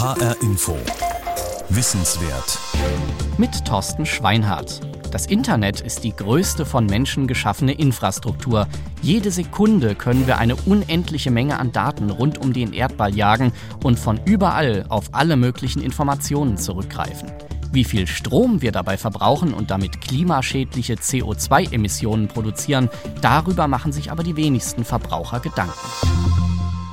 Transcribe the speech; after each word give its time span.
HR 0.00 0.34
Info. 0.40 0.78
Wissenswert. 1.68 2.58
Mit 3.36 3.66
Thorsten 3.66 4.06
Schweinhardt. 4.06 4.80
Das 5.10 5.26
Internet 5.26 5.82
ist 5.82 6.04
die 6.04 6.16
größte 6.16 6.64
von 6.64 6.86
Menschen 6.86 7.26
geschaffene 7.26 7.72
Infrastruktur. 7.72 8.66
Jede 9.02 9.30
Sekunde 9.30 9.94
können 9.94 10.26
wir 10.26 10.38
eine 10.38 10.56
unendliche 10.56 11.30
Menge 11.30 11.58
an 11.58 11.72
Daten 11.72 12.08
rund 12.08 12.38
um 12.38 12.54
den 12.54 12.72
Erdball 12.72 13.14
jagen 13.14 13.52
und 13.84 13.98
von 13.98 14.18
überall 14.24 14.86
auf 14.88 15.10
alle 15.12 15.36
möglichen 15.36 15.82
Informationen 15.82 16.56
zurückgreifen. 16.56 17.30
Wie 17.70 17.84
viel 17.84 18.06
Strom 18.06 18.62
wir 18.62 18.72
dabei 18.72 18.96
verbrauchen 18.96 19.52
und 19.52 19.70
damit 19.70 20.00
klimaschädliche 20.00 20.94
CO2-Emissionen 20.94 22.28
produzieren, 22.28 22.88
darüber 23.20 23.68
machen 23.68 23.92
sich 23.92 24.10
aber 24.10 24.22
die 24.22 24.36
wenigsten 24.36 24.86
Verbraucher 24.86 25.40
Gedanken. 25.40 25.78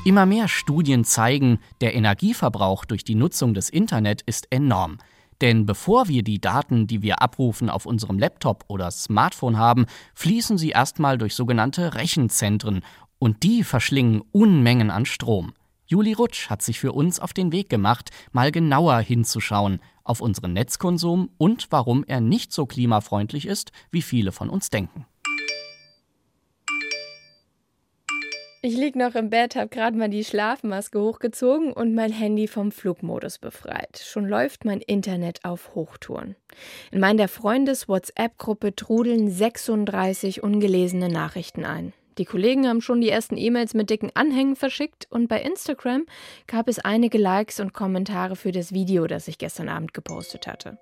Immer 0.08 0.26
mehr 0.26 0.48
Studien 0.48 1.04
zeigen, 1.04 1.60
der 1.82 1.94
Energieverbrauch 1.94 2.86
durch 2.86 3.04
die 3.04 3.14
Nutzung 3.14 3.54
des 3.54 3.68
Internet 3.68 4.22
ist 4.22 4.48
enorm. 4.52 5.00
Denn 5.42 5.66
bevor 5.66 6.08
wir 6.08 6.24
die 6.24 6.40
Daten, 6.40 6.88
die 6.88 7.02
wir 7.02 7.22
abrufen, 7.22 7.70
auf 7.70 7.86
unserem 7.86 8.18
Laptop 8.18 8.64
oder 8.70 8.90
Smartphone 8.90 9.58
haben, 9.58 9.86
fließen 10.14 10.58
sie 10.58 10.70
erstmal 10.70 11.18
durch 11.18 11.36
sogenannte 11.36 11.96
Rechenzentren 11.96 12.86
und 13.20 13.44
die 13.44 13.66
verschlingen 13.66 14.22
Unmengen 14.32 14.92
an 14.92 15.06
Strom. 15.06 15.52
Juli 15.88 16.14
Rutsch 16.14 16.50
hat 16.50 16.62
sich 16.62 16.80
für 16.80 16.94
uns 16.94 17.20
auf 17.20 17.34
den 17.34 17.52
Weg 17.52 17.70
gemacht, 17.70 18.12
mal 18.32 18.54
genauer 18.54 19.00
hinzuschauen 19.00 19.82
auf 20.06 20.22
unseren 20.22 20.54
Netzkonsum 20.54 21.32
und 21.38 21.68
warum 21.70 22.06
er 22.08 22.22
nicht 22.22 22.54
so 22.54 22.66
klimafreundlich 22.66 23.46
ist, 23.46 23.74
wie 23.92 24.02
viele 24.02 24.32
von 24.32 24.50
uns 24.50 24.70
denken. 24.70 25.06
Ich 28.64 28.76
lieg 28.76 28.96
noch 28.96 29.14
im 29.14 29.30
Bett, 29.30 29.56
hab 29.56 29.70
gerade 29.70 29.96
mal 29.96 30.10
die 30.10 30.24
Schlafmaske 30.24 31.00
hochgezogen 31.00 31.72
und 31.72 31.94
mein 31.94 32.12
Handy 32.12 32.48
vom 32.48 32.72
Flugmodus 32.72 33.38
befreit. 33.38 34.02
Schon 34.04 34.26
läuft 34.26 34.66
mein 34.66 34.82
Internet 34.82 35.46
auf 35.46 35.76
Hochtouren. 35.76 36.36
In 36.92 37.00
meiner 37.00 37.28
Freundes-WhatsApp-Gruppe 37.28 38.76
trudeln 38.76 39.30
36 39.30 40.42
ungelesene 40.42 41.08
Nachrichten 41.08 41.66
ein. 41.66 41.94
Die 42.18 42.26
Kollegen 42.26 42.68
haben 42.68 42.82
schon 42.82 43.00
die 43.00 43.12
ersten 43.12 43.38
E-Mails 43.38 43.76
mit 43.76 43.92
dicken 43.92 44.10
Anhängen 44.16 44.56
verschickt 44.56 45.06
und 45.12 45.28
bei 45.28 45.40
Instagram 45.40 46.08
gab 46.48 46.68
es 46.68 46.80
einige 46.80 47.20
Likes 47.20 47.60
und 47.60 47.74
Kommentare 47.74 48.36
für 48.36 48.52
das 48.52 48.74
Video, 48.74 49.06
das 49.06 49.28
ich 49.28 49.38
gestern 49.38 49.70
Abend 49.70 49.94
gepostet 49.94 50.48
hatte. 50.48 50.80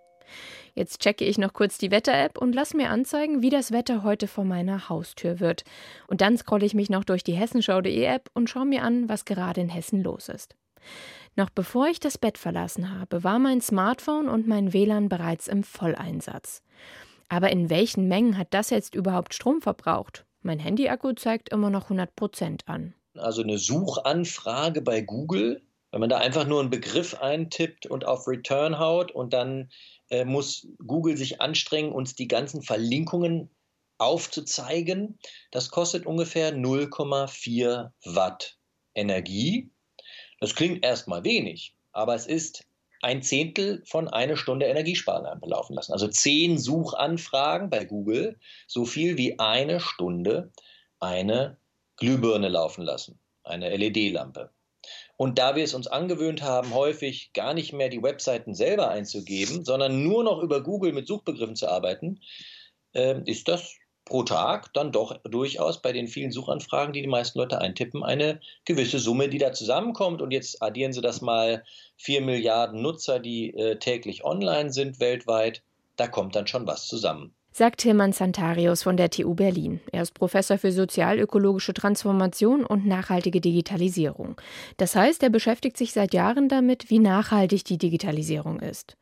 Jetzt 0.76 1.00
checke 1.00 1.24
ich 1.24 1.38
noch 1.38 1.54
kurz 1.54 1.78
die 1.78 1.90
Wetter-App 1.90 2.38
und 2.38 2.54
lasse 2.54 2.76
mir 2.76 2.90
anzeigen, 2.90 3.42
wie 3.42 3.50
das 3.50 3.72
Wetter 3.72 4.04
heute 4.04 4.28
vor 4.28 4.44
meiner 4.44 4.90
Haustür 4.90 5.40
wird. 5.40 5.64
Und 6.08 6.20
dann 6.20 6.38
scrolle 6.38 6.66
ich 6.66 6.74
mich 6.74 6.90
noch 6.90 7.06
durch 7.06 7.24
die 7.24 7.34
hessenschau.de 7.34 8.04
App 8.04 8.30
und 8.34 8.50
schaue 8.50 8.66
mir 8.66 8.84
an, 8.84 9.08
was 9.08 9.24
gerade 9.24 9.62
in 9.62 9.70
Hessen 9.70 10.04
los 10.04 10.28
ist. 10.28 10.56
Noch 11.38 11.50
bevor 11.50 11.88
ich 11.88 12.02
das 12.02 12.18
Bett 12.18 12.38
verlassen 12.38 12.98
habe, 13.00 13.24
war 13.24 13.40
mein 13.40 13.62
Smartphone 13.62 14.28
und 14.28 14.48
mein 14.48 14.74
WLAN 14.74 15.08
bereits 15.08 15.48
im 15.48 15.64
Volleinsatz. 15.64 16.62
Aber 17.30 17.52
in 17.52 17.70
welchen 17.70 18.08
Mengen 18.08 18.38
hat 18.38 18.50
das 18.52 18.70
jetzt 18.70 18.96
überhaupt 18.96 19.34
Strom 19.34 19.62
verbraucht? 19.62 20.26
Mein 20.42 20.60
Handy-Akku 20.60 21.14
zeigt 21.14 21.50
immer 21.50 21.70
noch 21.70 21.86
100 21.86 22.16
Prozent 22.16 22.68
an. 22.68 22.94
Also 23.16 23.42
eine 23.42 23.58
Suchanfrage 23.58 24.82
bei 24.82 25.02
Google, 25.02 25.62
wenn 25.96 26.02
man 26.02 26.10
da 26.10 26.18
einfach 26.18 26.46
nur 26.46 26.60
einen 26.60 26.70
Begriff 26.70 27.14
eintippt 27.22 27.86
und 27.86 28.06
auf 28.06 28.28
Return 28.28 28.80
haut 28.80 29.14
und 29.14 29.32
dann 29.32 29.72
äh, 30.10 30.26
muss 30.26 30.68
Google 30.86 31.16
sich 31.16 31.40
anstrengen, 31.40 31.94
uns 31.94 32.16
die 32.16 32.28
ganzen 32.28 32.62
Verlinkungen 32.62 33.50
aufzuzeigen. 33.98 35.18
Das 35.52 35.70
kostet 35.70 36.06
ungefähr 36.06 36.54
0,4 36.54 37.92
Watt 38.04 38.58
Energie. 38.94 39.72
Das 40.42 40.54
klingt 40.54 40.84
erstmal 40.84 41.24
wenig, 41.24 41.78
aber 41.94 42.14
es 42.14 42.26
ist 42.26 42.66
ein 43.02 43.22
Zehntel 43.22 43.82
von 43.86 44.10
einer 44.10 44.36
Stunde 44.36 44.66
Energiesparen 44.66 45.26
anlaufen 45.26 45.78
lassen. 45.78 45.94
Also 45.94 46.10
zehn 46.10 46.58
Suchanfragen 46.58 47.70
bei 47.70 47.86
Google, 47.86 48.38
so 48.68 48.84
viel 48.84 49.18
wie 49.18 49.40
eine 49.40 49.80
Stunde 49.80 50.52
eine 51.00 51.56
Glühbirne 51.96 52.50
laufen 52.50 52.82
lassen, 52.82 53.18
eine 53.46 53.74
LED-Lampe. 53.74 54.52
Und 55.18 55.40
da 55.40 55.56
wir 55.56 55.64
es 55.64 55.74
uns 55.74 55.88
angewöhnt 55.88 56.42
haben, 56.42 56.74
häufig 56.74 57.32
gar 57.34 57.54
nicht 57.54 57.74
mehr 57.74 57.90
die 57.90 58.04
Webseiten 58.04 58.54
selber 58.54 58.90
einzugeben, 58.90 59.64
sondern 59.64 60.04
nur 60.04 60.24
noch 60.24 60.42
über 60.42 60.62
Google 60.62 60.92
mit 60.92 61.08
Suchbegriffen 61.08 61.56
zu 61.56 61.70
arbeiten, 61.70 62.20
äh, 62.94 63.22
ist 63.26 63.48
das 63.48 63.76
pro 64.04 64.24
Tag 64.24 64.74
dann 64.74 64.92
doch 64.92 65.18
durchaus 65.24 65.82
bei 65.82 65.92
den 65.92 66.08
vielen 66.08 66.32
Suchanfragen, 66.32 66.94
die 66.94 67.02
die 67.02 67.08
meisten 67.08 67.40
Leute 67.40 67.60
eintippen, 67.60 68.04
eine 68.04 68.40
gewisse 68.66 69.00
Summe, 69.00 69.30
die 69.30 69.40
da 69.40 69.52
zusammenkommt. 69.52 70.22
Und 70.22 70.32
jetzt 70.32 70.62
addieren 70.62 70.94
Sie 70.94 71.02
das 71.02 71.22
mal 71.22 71.64
vier 71.98 72.22
Milliarden 72.22 72.82
Nutzer, 72.82 73.20
die 73.20 73.54
äh, 73.56 73.78
täglich 73.78 74.24
online 74.24 74.72
sind 74.72 75.00
weltweit. 75.00 75.64
Da 75.96 76.08
kommt 76.08 76.36
dann 76.36 76.48
schon 76.48 76.68
was 76.68 76.88
zusammen 76.88 77.35
sagt 77.56 77.80
Tilman 77.80 78.12
Santarius 78.12 78.84
von 78.84 78.98
der 78.98 79.10
TU 79.10 79.34
Berlin. 79.34 79.80
Er 79.94 80.02
ist 80.02 80.14
Professor 80.14 80.58
für 80.58 80.74
sozialökologische 80.74 81.74
Transformation 81.74 82.66
und 82.66 82.86
nachhaltige 82.86 83.40
Digitalisierung. 83.40 84.36
Das 84.76 84.94
heißt, 84.94 85.24
er 85.24 85.30
beschäftigt 85.30 85.78
sich 85.78 85.94
seit 85.94 86.14
Jahren 86.14 86.50
damit, 86.50 86.90
wie 86.90 87.00
nachhaltig 87.00 87.64
die 87.64 87.78
Digitalisierung 87.78 88.60
ist. 88.60 88.98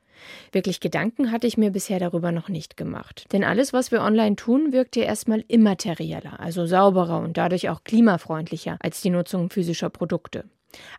Wirklich 0.52 0.80
Gedanken 0.82 1.32
hatte 1.32 1.48
ich 1.48 1.58
mir 1.58 1.72
bisher 1.72 1.98
darüber 1.98 2.32
noch 2.32 2.48
nicht 2.48 2.78
gemacht. 2.78 3.26
Denn 3.32 3.44
alles, 3.44 3.74
was 3.74 3.92
wir 3.92 4.04
online 4.04 4.36
tun, 4.36 4.72
wirkt 4.72 4.96
ja 4.98 5.04
erstmal 5.06 5.44
immaterieller, 5.48 6.40
also 6.40 6.68
sauberer 6.68 7.22
und 7.22 7.38
dadurch 7.38 7.70
auch 7.70 7.84
klimafreundlicher 7.84 8.78
als 8.82 9.02
die 9.02 9.10
Nutzung 9.10 9.50
physischer 9.50 9.90
Produkte. 9.90 10.46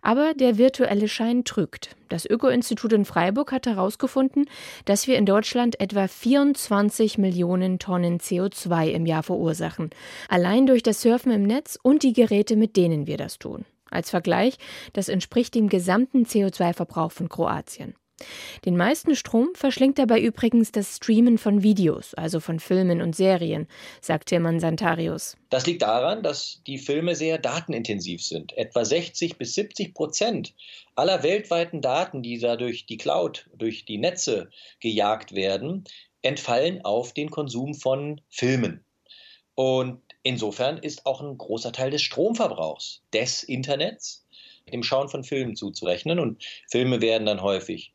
Aber 0.03 0.35
der 0.35 0.59
virtuelle 0.59 1.09
Schein 1.09 1.45
trügt. 1.45 1.97
Das 2.09 2.25
Öko-Institut 2.29 2.93
in 2.93 3.05
Freiburg 3.05 3.53
hat 3.53 3.67
herausgefunden, 3.67 4.47
dass 4.85 5.07
wir 5.07 5.17
in 5.17 5.27
Deutschland 5.27 5.81
etwa 5.81 6.07
24 6.07 7.19
Millionen 7.19 7.79
Tonnen 7.79 8.19
CO2 8.19 8.89
im 8.91 9.07
Jahr 9.07 9.23
verursachen. 9.23 9.91
Allein 10.29 10.67
durch 10.67 10.83
das 10.83 11.01
Surfen 11.01 11.33
im 11.33 11.43
Netz 11.43 11.79
und 11.83 12.03
die 12.03 12.13
Geräte, 12.13 12.57
mit 12.57 12.77
denen 12.77 13.07
wir 13.07 13.17
das 13.17 13.39
tun. 13.39 13.65
Als 13.91 14.11
Vergleich, 14.11 14.59
das 14.93 15.09
entspricht 15.09 15.55
dem 15.55 15.69
gesamten 15.69 16.25
CO2-Verbrauch 16.25 17.13
von 17.13 17.29
Kroatien. 17.29 17.95
Den 18.65 18.77
meisten 18.77 19.17
Strom 19.17 19.51
verschlingt 19.55 19.99
dabei 19.99 20.21
übrigens 20.21 20.71
das 20.71 20.97
Streamen 20.97 21.37
von 21.37 21.63
Videos, 21.63 22.15
also 22.15 22.39
von 22.39 22.61
Filmen 22.61 23.03
und 23.03 23.17
Serien, 23.17 23.67
sagt 24.01 24.29
Tilman 24.29 24.61
Santarius. 24.61 25.37
Das 25.51 25.67
liegt 25.67 25.83
daran, 25.83 26.23
dass 26.23 26.63
die 26.67 26.79
Filme 26.79 27.17
sehr 27.17 27.39
datenintensiv 27.39 28.23
sind. 28.25 28.57
Etwa 28.57 28.85
60 28.85 29.37
bis 29.37 29.55
70 29.55 29.95
Prozent 29.95 30.55
aller 30.95 31.23
weltweiten 31.23 31.81
Daten, 31.81 32.23
die 32.23 32.39
da 32.39 32.57
durch 32.57 32.87
die 32.87 32.99
Cloud, 32.99 33.49
durch 33.55 33.85
die 33.85 33.99
Netze 33.99 34.49
gejagt 34.81 35.35
werden, 35.35 35.85
entfallen 36.23 36.85
auf 36.85 37.13
den 37.13 37.31
Konsum 37.31 37.75
von 37.75 38.21
Filmen. 38.31 38.85
Und 39.57 40.01
insofern 40.23 40.79
ist 40.79 41.05
auch 41.05 41.21
ein 41.21 41.37
großer 41.37 41.73
Teil 41.73 41.91
des 41.91 42.03
Stromverbrauchs 42.03 43.03
des 43.13 43.43
Internets 43.43 44.25
dem 44.73 44.83
Schauen 44.83 45.09
von 45.09 45.25
Filmen 45.25 45.57
zuzurechnen. 45.57 46.19
Und 46.19 46.43
Filme 46.71 47.01
werden 47.01 47.27
dann 47.27 47.43
häufig 47.43 47.94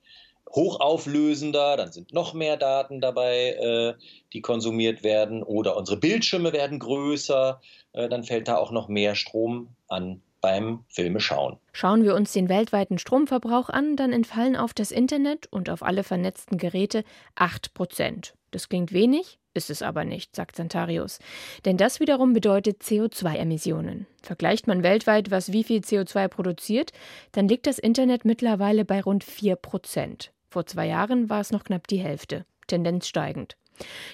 hochauflösender, 0.51 1.77
dann 1.77 1.91
sind 1.91 2.13
noch 2.13 2.33
mehr 2.33 2.57
Daten 2.57 3.01
dabei, 3.01 3.51
äh, 3.51 3.93
die 4.33 4.41
konsumiert 4.41 5.03
werden, 5.03 5.43
oder 5.43 5.77
unsere 5.77 5.97
Bildschirme 5.97 6.53
werden 6.53 6.79
größer, 6.79 7.61
äh, 7.93 8.09
dann 8.09 8.23
fällt 8.23 8.47
da 8.47 8.57
auch 8.57 8.71
noch 8.71 8.87
mehr 8.87 9.15
Strom 9.15 9.75
an 9.87 10.21
beim 10.41 10.85
Filme 10.87 11.19
schauen. 11.19 11.57
Schauen 11.73 12.03
wir 12.03 12.15
uns 12.15 12.31
den 12.31 12.49
weltweiten 12.49 12.97
Stromverbrauch 12.97 13.69
an, 13.69 13.95
dann 13.95 14.13
entfallen 14.13 14.55
auf 14.55 14.73
das 14.73 14.91
Internet 14.91 15.47
und 15.51 15.69
auf 15.69 15.83
alle 15.83 16.03
vernetzten 16.03 16.57
Geräte 16.57 17.03
8 17.35 17.73
Prozent. 17.73 18.33
Das 18.51 18.69
klingt 18.69 18.93
wenig, 18.93 19.37
ist 19.53 19.69
es 19.69 19.81
aber 19.81 20.05
nicht, 20.05 20.35
sagt 20.35 20.55
Santarius. 20.55 21.19
Denn 21.65 21.77
das 21.77 21.99
wiederum 21.99 22.33
bedeutet 22.33 22.81
CO2-Emissionen. 22.81 24.07
Vergleicht 24.21 24.67
man 24.67 24.83
weltweit, 24.83 25.29
was 25.29 25.51
wie 25.51 25.63
viel 25.63 25.81
CO2 25.81 26.27
produziert, 26.29 26.91
dann 27.33 27.47
liegt 27.47 27.67
das 27.67 27.77
Internet 27.77 28.25
mittlerweile 28.25 28.85
bei 28.85 29.01
rund 29.01 29.23
4 29.23 29.55
Prozent. 29.55 30.31
Vor 30.49 30.65
zwei 30.65 30.87
Jahren 30.87 31.29
war 31.29 31.41
es 31.41 31.51
noch 31.51 31.63
knapp 31.63 31.87
die 31.87 31.99
Hälfte, 31.99 32.45
Tendenz 32.67 33.07
steigend. 33.07 33.55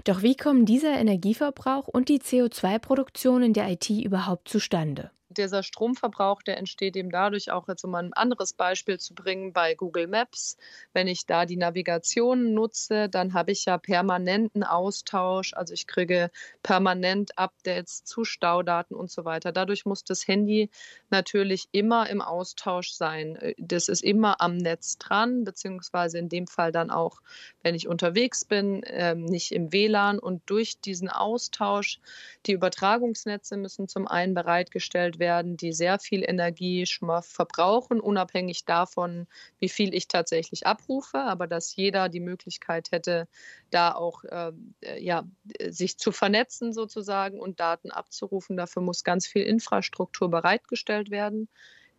Doch 0.04 0.22
wie 0.22 0.36
kommen 0.36 0.66
dieser 0.66 0.98
Energieverbrauch 1.00 1.88
und 1.88 2.10
die 2.10 2.20
CO2-Produktion 2.20 3.42
in 3.42 3.54
der 3.54 3.70
IT 3.70 3.90
überhaupt 3.90 4.50
zustande? 4.50 5.12
Dieser 5.38 5.64
Stromverbrauch, 5.64 6.42
der 6.42 6.58
entsteht 6.58 6.96
eben 6.96 7.10
dadurch 7.10 7.52
auch, 7.52 7.68
jetzt 7.68 7.84
um 7.84 7.96
ein 7.96 8.14
anderes 8.14 8.54
Beispiel 8.54 9.00
zu 9.00 9.14
bringen, 9.14 9.54
bei 9.54 9.76
Google 9.76 10.08
Maps. 10.08 10.58
Wenn 10.94 11.08
ich 11.08 11.26
da 11.26 11.46
die 11.46 11.58
Navigation 11.58 12.54
nutze, 12.54 13.10
dann 13.10 13.34
habe 13.34 13.52
ich 13.52 13.66
ja 13.66 13.78
permanenten 13.78 14.64
Austausch. 14.64 15.54
Also 15.54 15.74
ich 15.74 15.88
kriege 15.88 16.32
permanent 16.64 17.38
Updates 17.38 18.04
zu 18.04 18.24
Staudaten 18.24 18.96
und 18.96 19.12
so 19.12 19.26
weiter. 19.26 19.52
Dadurch 19.52 19.86
muss 19.86 20.04
das 20.04 20.28
Handy 20.28 20.70
natürlich 21.10 21.68
immer 21.72 22.10
im 22.10 22.22
Austausch 22.22 22.92
sein. 22.92 23.38
Das 23.58 23.90
ist 23.90 24.04
immer 24.04 24.42
am 24.42 24.58
Netz 24.58 24.98
dran, 24.98 25.44
beziehungsweise 25.44 26.18
in 26.18 26.30
dem 26.30 26.48
Fall 26.48 26.72
dann 26.72 26.90
auch, 26.90 27.22
wenn 27.62 27.76
ich 27.76 27.88
unterwegs 27.88 28.46
bin, 28.46 28.82
ähm, 28.86 29.26
nicht 29.26 29.52
im 29.52 29.72
WLAN. 29.72 30.20
Und 30.20 30.42
durch 30.46 30.80
diesen 30.80 31.10
Austausch, 31.10 32.00
die 32.46 32.54
Übertragungsnetze 32.54 33.58
müssen 33.58 33.88
zum 33.88 34.08
einen 34.08 34.34
bereitgestellt 34.34 35.20
werden, 35.20 35.25
werden, 35.26 35.58
die 35.58 35.74
sehr 35.74 35.98
viel 35.98 36.24
Energie 36.24 36.86
schon 36.86 37.08
mal 37.08 37.24
verbrauchen, 37.24 38.00
unabhängig 38.00 38.66
davon, 38.66 39.26
wie 39.60 39.70
viel 39.70 39.96
ich 39.96 40.08
tatsächlich 40.08 40.68
abrufe, 40.68 41.18
aber 41.18 41.48
dass 41.48 41.76
jeder 41.76 42.10
die 42.10 42.20
Möglichkeit 42.20 42.92
hätte, 42.92 43.28
da 43.72 43.96
auch 43.96 44.24
äh, 44.26 44.52
ja, 45.00 45.24
sich 45.68 45.98
zu 45.98 46.12
vernetzen 46.12 46.74
sozusagen 46.74 47.40
und 47.40 47.60
Daten 47.60 47.90
abzurufen. 47.90 48.56
Dafür 48.56 48.84
muss 48.84 49.04
ganz 49.04 49.26
viel 49.26 49.42
Infrastruktur 49.42 50.30
bereitgestellt 50.30 51.10
werden, 51.10 51.50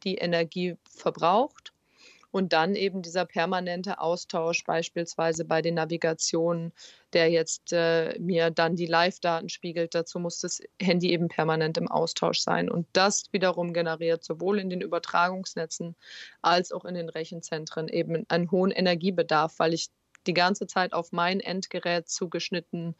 die 0.04 0.14
Energie 0.14 0.76
verbraucht. 0.88 1.72
Und 2.36 2.52
dann 2.52 2.74
eben 2.74 3.00
dieser 3.00 3.24
permanente 3.24 3.98
Austausch, 3.98 4.62
beispielsweise 4.64 5.46
bei 5.46 5.62
den 5.62 5.72
Navigationen, 5.76 6.74
der 7.14 7.30
jetzt 7.30 7.72
äh, 7.72 8.14
mir 8.18 8.50
dann 8.50 8.76
die 8.76 8.84
Live-Daten 8.84 9.48
spiegelt. 9.48 9.94
Dazu 9.94 10.18
muss 10.18 10.40
das 10.40 10.60
Handy 10.78 11.12
eben 11.12 11.28
permanent 11.28 11.78
im 11.78 11.88
Austausch 11.88 12.40
sein. 12.40 12.70
Und 12.70 12.86
das 12.92 13.24
wiederum 13.32 13.72
generiert 13.72 14.22
sowohl 14.22 14.58
in 14.58 14.68
den 14.68 14.82
Übertragungsnetzen 14.82 15.96
als 16.42 16.72
auch 16.72 16.84
in 16.84 16.94
den 16.94 17.08
Rechenzentren 17.08 17.88
eben 17.88 18.26
einen 18.28 18.50
hohen 18.50 18.70
Energiebedarf, 18.70 19.58
weil 19.58 19.72
ich 19.72 19.88
die 20.26 20.34
ganze 20.34 20.66
Zeit 20.66 20.92
auf 20.92 21.12
mein 21.12 21.40
Endgerät 21.40 22.08
zugeschnitten 22.08 22.94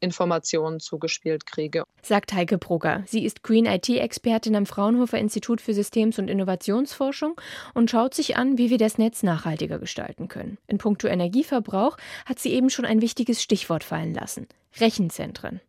Informationen 0.00 0.80
zugespielt 0.80 1.46
kriege. 1.46 1.84
Sagt 2.02 2.32
Heike 2.32 2.58
Brugger. 2.58 3.04
Sie 3.06 3.24
ist 3.24 3.42
Green 3.42 3.66
IT-Expertin 3.66 4.56
am 4.56 4.66
Fraunhofer 4.66 5.18
Institut 5.18 5.60
für 5.60 5.74
Systems- 5.74 6.18
und 6.18 6.28
Innovationsforschung 6.28 7.40
und 7.74 7.90
schaut 7.90 8.14
sich 8.14 8.36
an, 8.36 8.58
wie 8.58 8.70
wir 8.70 8.78
das 8.78 8.98
Netz 8.98 9.22
nachhaltiger 9.22 9.78
gestalten 9.78 10.28
können. 10.28 10.58
In 10.66 10.78
puncto 10.78 11.08
Energieverbrauch 11.08 11.96
hat 12.26 12.38
sie 12.38 12.52
eben 12.52 12.70
schon 12.70 12.84
ein 12.84 13.02
wichtiges 13.02 13.42
Stichwort 13.42 13.84
fallen 13.84 14.14
lassen. 14.14 14.46
Rechenzentren. 14.78 15.60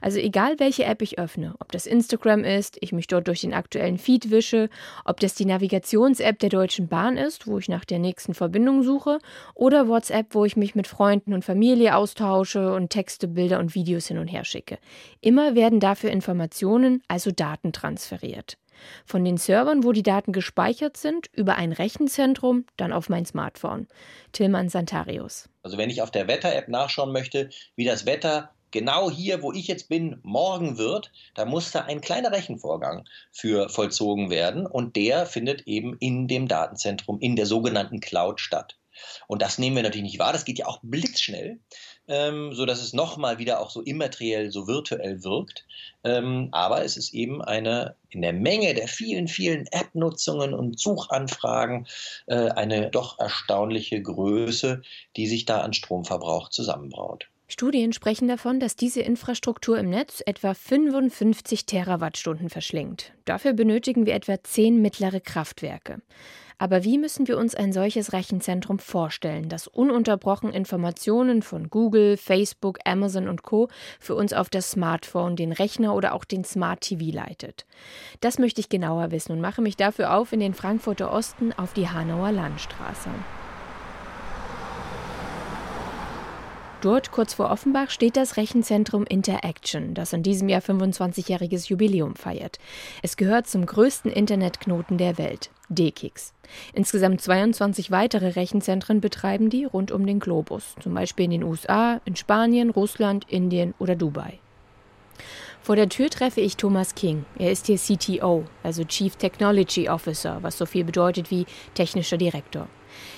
Also 0.00 0.18
egal 0.18 0.58
welche 0.58 0.84
App 0.84 1.02
ich 1.02 1.18
öffne, 1.18 1.54
ob 1.60 1.72
das 1.72 1.86
Instagram 1.86 2.44
ist, 2.44 2.78
ich 2.80 2.92
mich 2.92 3.06
dort 3.06 3.28
durch 3.28 3.42
den 3.42 3.54
aktuellen 3.54 3.98
Feed 3.98 4.30
wische, 4.30 4.68
ob 5.04 5.20
das 5.20 5.34
die 5.34 5.44
Navigations-App 5.44 6.38
der 6.38 6.48
Deutschen 6.50 6.88
Bahn 6.88 7.16
ist, 7.16 7.46
wo 7.46 7.58
ich 7.58 7.68
nach 7.68 7.84
der 7.84 7.98
nächsten 7.98 8.34
Verbindung 8.34 8.82
suche, 8.82 9.18
oder 9.54 9.88
WhatsApp, 9.88 10.34
wo 10.34 10.44
ich 10.44 10.56
mich 10.56 10.74
mit 10.74 10.86
Freunden 10.86 11.32
und 11.32 11.44
Familie 11.44 11.96
austausche 11.96 12.72
und 12.72 12.90
Texte, 12.90 13.28
Bilder 13.28 13.58
und 13.58 13.74
Videos 13.74 14.08
hin 14.08 14.18
und 14.18 14.28
her 14.28 14.44
schicke. 14.44 14.78
Immer 15.20 15.54
werden 15.54 15.80
dafür 15.80 16.10
Informationen, 16.10 17.02
also 17.08 17.30
Daten 17.30 17.72
transferiert. 17.72 18.58
Von 19.04 19.24
den 19.24 19.36
Servern, 19.36 19.84
wo 19.84 19.92
die 19.92 20.02
Daten 20.02 20.32
gespeichert 20.32 20.96
sind, 20.96 21.28
über 21.32 21.56
ein 21.56 21.72
Rechenzentrum, 21.72 22.64
dann 22.76 22.92
auf 22.92 23.08
mein 23.08 23.26
Smartphone. 23.26 23.88
Tillmann 24.32 24.68
Santarius. 24.68 25.48
Also 25.62 25.78
wenn 25.78 25.90
ich 25.90 26.02
auf 26.02 26.10
der 26.10 26.28
Wetter-App 26.28 26.68
nachschauen 26.68 27.12
möchte, 27.12 27.50
wie 27.76 27.84
das 27.84 28.06
Wetter 28.06 28.50
genau 28.70 29.10
hier, 29.10 29.42
wo 29.42 29.52
ich 29.52 29.66
jetzt 29.66 29.88
bin, 29.88 30.18
morgen 30.22 30.78
wird, 30.78 31.12
da 31.34 31.44
muss 31.44 31.70
da 31.70 31.82
ein 31.82 32.00
kleiner 32.00 32.32
Rechenvorgang 32.32 33.04
für 33.32 33.68
vollzogen 33.68 34.30
werden 34.30 34.66
und 34.66 34.96
der 34.96 35.26
findet 35.26 35.66
eben 35.66 35.96
in 36.00 36.28
dem 36.28 36.48
Datenzentrum, 36.48 37.18
in 37.20 37.36
der 37.36 37.46
sogenannten 37.46 38.00
Cloud 38.00 38.40
statt. 38.40 38.78
Und 39.26 39.42
das 39.42 39.58
nehmen 39.58 39.76
wir 39.76 39.82
natürlich 39.82 40.02
nicht 40.02 40.18
wahr. 40.18 40.32
Das 40.32 40.44
geht 40.44 40.58
ja 40.58 40.66
auch 40.66 40.80
blitzschnell, 40.82 41.60
ähm, 42.08 42.52
so 42.52 42.66
dass 42.66 42.82
es 42.82 42.92
nochmal 42.92 43.38
wieder 43.38 43.60
auch 43.60 43.70
so 43.70 43.82
immateriell, 43.82 44.50
so 44.50 44.66
virtuell 44.66 45.22
wirkt. 45.22 45.66
Ähm, 46.04 46.48
aber 46.52 46.84
es 46.84 46.96
ist 46.96 47.14
eben 47.14 47.42
eine 47.42 47.94
in 48.10 48.22
der 48.22 48.32
Menge 48.32 48.74
der 48.74 48.88
vielen, 48.88 49.28
vielen 49.28 49.66
App-Nutzungen 49.66 50.54
und 50.54 50.80
Suchanfragen 50.80 51.86
äh, 52.26 52.48
eine 52.50 52.90
doch 52.90 53.18
erstaunliche 53.18 54.00
Größe, 54.02 54.82
die 55.16 55.26
sich 55.26 55.44
da 55.44 55.60
an 55.60 55.74
Stromverbrauch 55.74 56.48
zusammenbraut. 56.48 57.28
Studien 57.50 57.94
sprechen 57.94 58.28
davon, 58.28 58.60
dass 58.60 58.76
diese 58.76 59.00
Infrastruktur 59.00 59.78
im 59.78 59.88
Netz 59.88 60.22
etwa 60.24 60.52
55 60.52 61.64
Terawattstunden 61.64 62.50
verschlingt. 62.50 63.12
Dafür 63.24 63.54
benötigen 63.54 64.04
wir 64.04 64.14
etwa 64.14 64.42
zehn 64.42 64.82
mittlere 64.82 65.20
Kraftwerke. 65.20 66.02
Aber 66.58 66.82
wie 66.82 66.98
müssen 66.98 67.28
wir 67.28 67.38
uns 67.38 67.54
ein 67.54 67.72
solches 67.72 68.12
Rechenzentrum 68.12 68.80
vorstellen, 68.80 69.48
das 69.48 69.68
ununterbrochen 69.68 70.52
Informationen 70.52 71.42
von 71.42 71.70
Google, 71.70 72.16
Facebook, 72.16 72.78
Amazon 72.84 73.28
und 73.28 73.42
Co 73.42 73.68
für 74.00 74.16
uns 74.16 74.32
auf 74.32 74.50
das 74.50 74.72
Smartphone, 74.72 75.36
den 75.36 75.52
Rechner 75.52 75.94
oder 75.94 76.14
auch 76.14 76.24
den 76.24 76.44
Smart 76.44 76.80
TV 76.80 77.14
leitet? 77.14 77.64
Das 78.20 78.38
möchte 78.38 78.60
ich 78.60 78.68
genauer 78.68 79.12
wissen 79.12 79.32
und 79.32 79.40
mache 79.40 79.62
mich 79.62 79.76
dafür 79.76 80.14
auf 80.14 80.32
in 80.32 80.40
den 80.40 80.54
Frankfurter 80.54 81.12
Osten 81.12 81.52
auf 81.52 81.72
die 81.74 81.88
Hanauer 81.88 82.32
Landstraße. 82.32 83.10
Dort, 86.80 87.10
kurz 87.10 87.34
vor 87.34 87.50
Offenbach, 87.50 87.90
steht 87.90 88.16
das 88.16 88.36
Rechenzentrum 88.36 89.04
Interaction, 89.04 89.94
das 89.94 90.12
in 90.12 90.22
diesem 90.22 90.48
Jahr 90.48 90.60
25-jähriges 90.60 91.68
Jubiläum 91.68 92.14
feiert. 92.14 92.60
Es 93.02 93.16
gehört 93.16 93.48
zum 93.48 93.66
größten 93.66 94.12
Internetknoten 94.12 94.96
der 94.96 95.18
Welt, 95.18 95.50
DKIX. 95.70 96.34
Insgesamt 96.72 97.20
22 97.20 97.90
weitere 97.90 98.28
Rechenzentren 98.28 99.00
betreiben 99.00 99.50
die 99.50 99.64
rund 99.64 99.90
um 99.90 100.06
den 100.06 100.20
Globus, 100.20 100.76
zum 100.80 100.94
Beispiel 100.94 101.24
in 101.24 101.32
den 101.32 101.42
USA, 101.42 102.00
in 102.04 102.14
Spanien, 102.14 102.70
Russland, 102.70 103.26
Indien 103.28 103.74
oder 103.80 103.96
Dubai. 103.96 104.38
Vor 105.60 105.74
der 105.74 105.88
Tür 105.88 106.10
treffe 106.10 106.40
ich 106.40 106.56
Thomas 106.56 106.94
King. 106.94 107.24
Er 107.40 107.50
ist 107.50 107.66
hier 107.66 107.76
CTO, 107.76 108.44
also 108.62 108.84
Chief 108.84 109.16
Technology 109.16 109.88
Officer, 109.88 110.38
was 110.42 110.56
so 110.56 110.64
viel 110.64 110.84
bedeutet 110.84 111.32
wie 111.32 111.44
technischer 111.74 112.18
Direktor. 112.18 112.68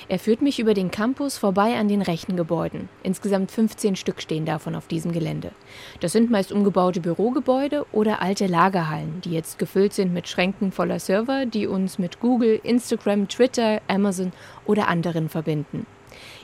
Er 0.09 0.19
führt 0.19 0.43
mich 0.43 0.59
über 0.59 0.75
den 0.75 0.91
Campus 0.91 1.39
vorbei 1.39 1.77
an 1.77 1.89
den 1.89 2.03
rechten 2.03 2.37
Gebäuden. 2.37 2.89
Insgesamt 3.03 3.51
15 3.51 3.97
Stück 3.97 4.21
stehen 4.21 4.47
davon 4.47 4.75
auf 4.75 4.87
diesem 4.87 5.13
Gelände. 5.13 5.53
Das 6.01 6.13
sind 6.13 6.31
meist 6.31 6.53
umgebaute 6.53 7.01
Bürogebäude 7.01 7.87
oder 7.93 8.23
alte 8.23 8.47
Lagerhallen, 8.47 9.21
die 9.25 9.33
jetzt 9.33 9.59
gefüllt 9.59 9.93
sind 9.93 10.13
mit 10.13 10.29
Schränken 10.29 10.73
voller 10.73 10.99
Server, 10.99 11.47
die 11.47 11.67
uns 11.67 11.99
mit 11.99 12.21
Google, 12.21 12.61
Instagram, 12.63 13.29
Twitter, 13.29 13.81
Amazon 13.89 14.33
oder 14.67 14.89
anderen 14.89 15.29
verbinden. 15.29 15.87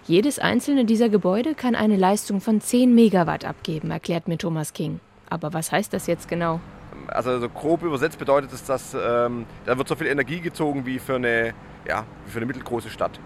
Jedes 0.07 0.39
einzelne 0.39 0.85
dieser 0.85 1.09
Gebäude 1.09 1.55
kann 1.55 1.75
eine 1.75 1.97
Leistung 1.97 2.41
von 2.41 2.61
10 2.61 2.95
Megawatt 2.95 3.45
abgeben, 3.45 3.91
erklärt 3.91 4.29
mir 4.29 4.39
Thomas 4.39 4.73
King. 4.73 5.01
Aber 5.29 5.53
was 5.53 5.73
heißt 5.73 5.93
das 5.93 6.07
jetzt 6.07 6.29
genau? 6.29 6.61
Also 7.09 7.41
so 7.41 7.49
grob 7.49 7.83
übersetzt 7.83 8.19
bedeutet 8.19 8.53
es, 8.53 8.65
dass 8.65 8.95
ähm, 8.95 9.47
da 9.65 9.77
wird 9.77 9.89
so 9.89 9.97
viel 9.97 10.07
Energie 10.07 10.41
gezogen 10.41 10.87
wie 10.87 10.99
für 10.99 11.17
eine, 11.17 11.55
ja, 11.87 12.05
wie 12.25 12.31
für 12.31 12.39
eine 12.39 12.47
mittelgroße 12.47 12.91
Stadt. 12.91 13.19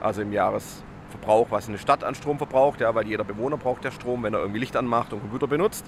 Also 0.00 0.22
im 0.22 0.32
Jahresverbrauch, 0.32 1.50
was 1.50 1.68
eine 1.68 1.78
Stadt 1.78 2.04
an 2.04 2.14
Strom 2.14 2.38
verbraucht, 2.38 2.80
ja, 2.80 2.94
weil 2.94 3.06
jeder 3.06 3.24
Bewohner 3.24 3.56
braucht 3.56 3.84
ja 3.84 3.90
Strom, 3.90 4.22
wenn 4.22 4.34
er 4.34 4.40
irgendwie 4.40 4.60
Licht 4.60 4.76
anmacht 4.76 5.12
und 5.12 5.20
Computer 5.20 5.46
benutzt. 5.46 5.84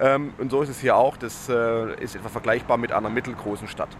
Ähm, 0.00 0.32
und 0.38 0.50
so 0.50 0.62
ist 0.62 0.68
es 0.68 0.80
hier 0.80 0.96
auch. 0.96 1.16
Das 1.16 1.48
äh, 1.48 2.02
ist 2.02 2.16
etwa 2.16 2.28
vergleichbar 2.28 2.76
mit 2.76 2.92
einer 2.92 3.10
mittelgroßen 3.10 3.68
Stadt. 3.68 3.96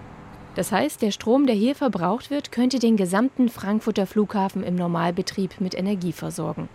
Das 0.54 0.72
heißt, 0.72 1.02
der 1.02 1.12
Strom, 1.12 1.46
der 1.46 1.54
hier 1.54 1.74
verbraucht 1.74 2.30
wird, 2.30 2.50
könnte 2.50 2.78
den 2.78 2.96
gesamten 2.96 3.48
Frankfurter 3.48 4.06
Flughafen 4.06 4.64
im 4.64 4.74
Normalbetrieb 4.74 5.60
mit 5.60 5.74
Energie 5.74 6.12
versorgen. 6.12 6.68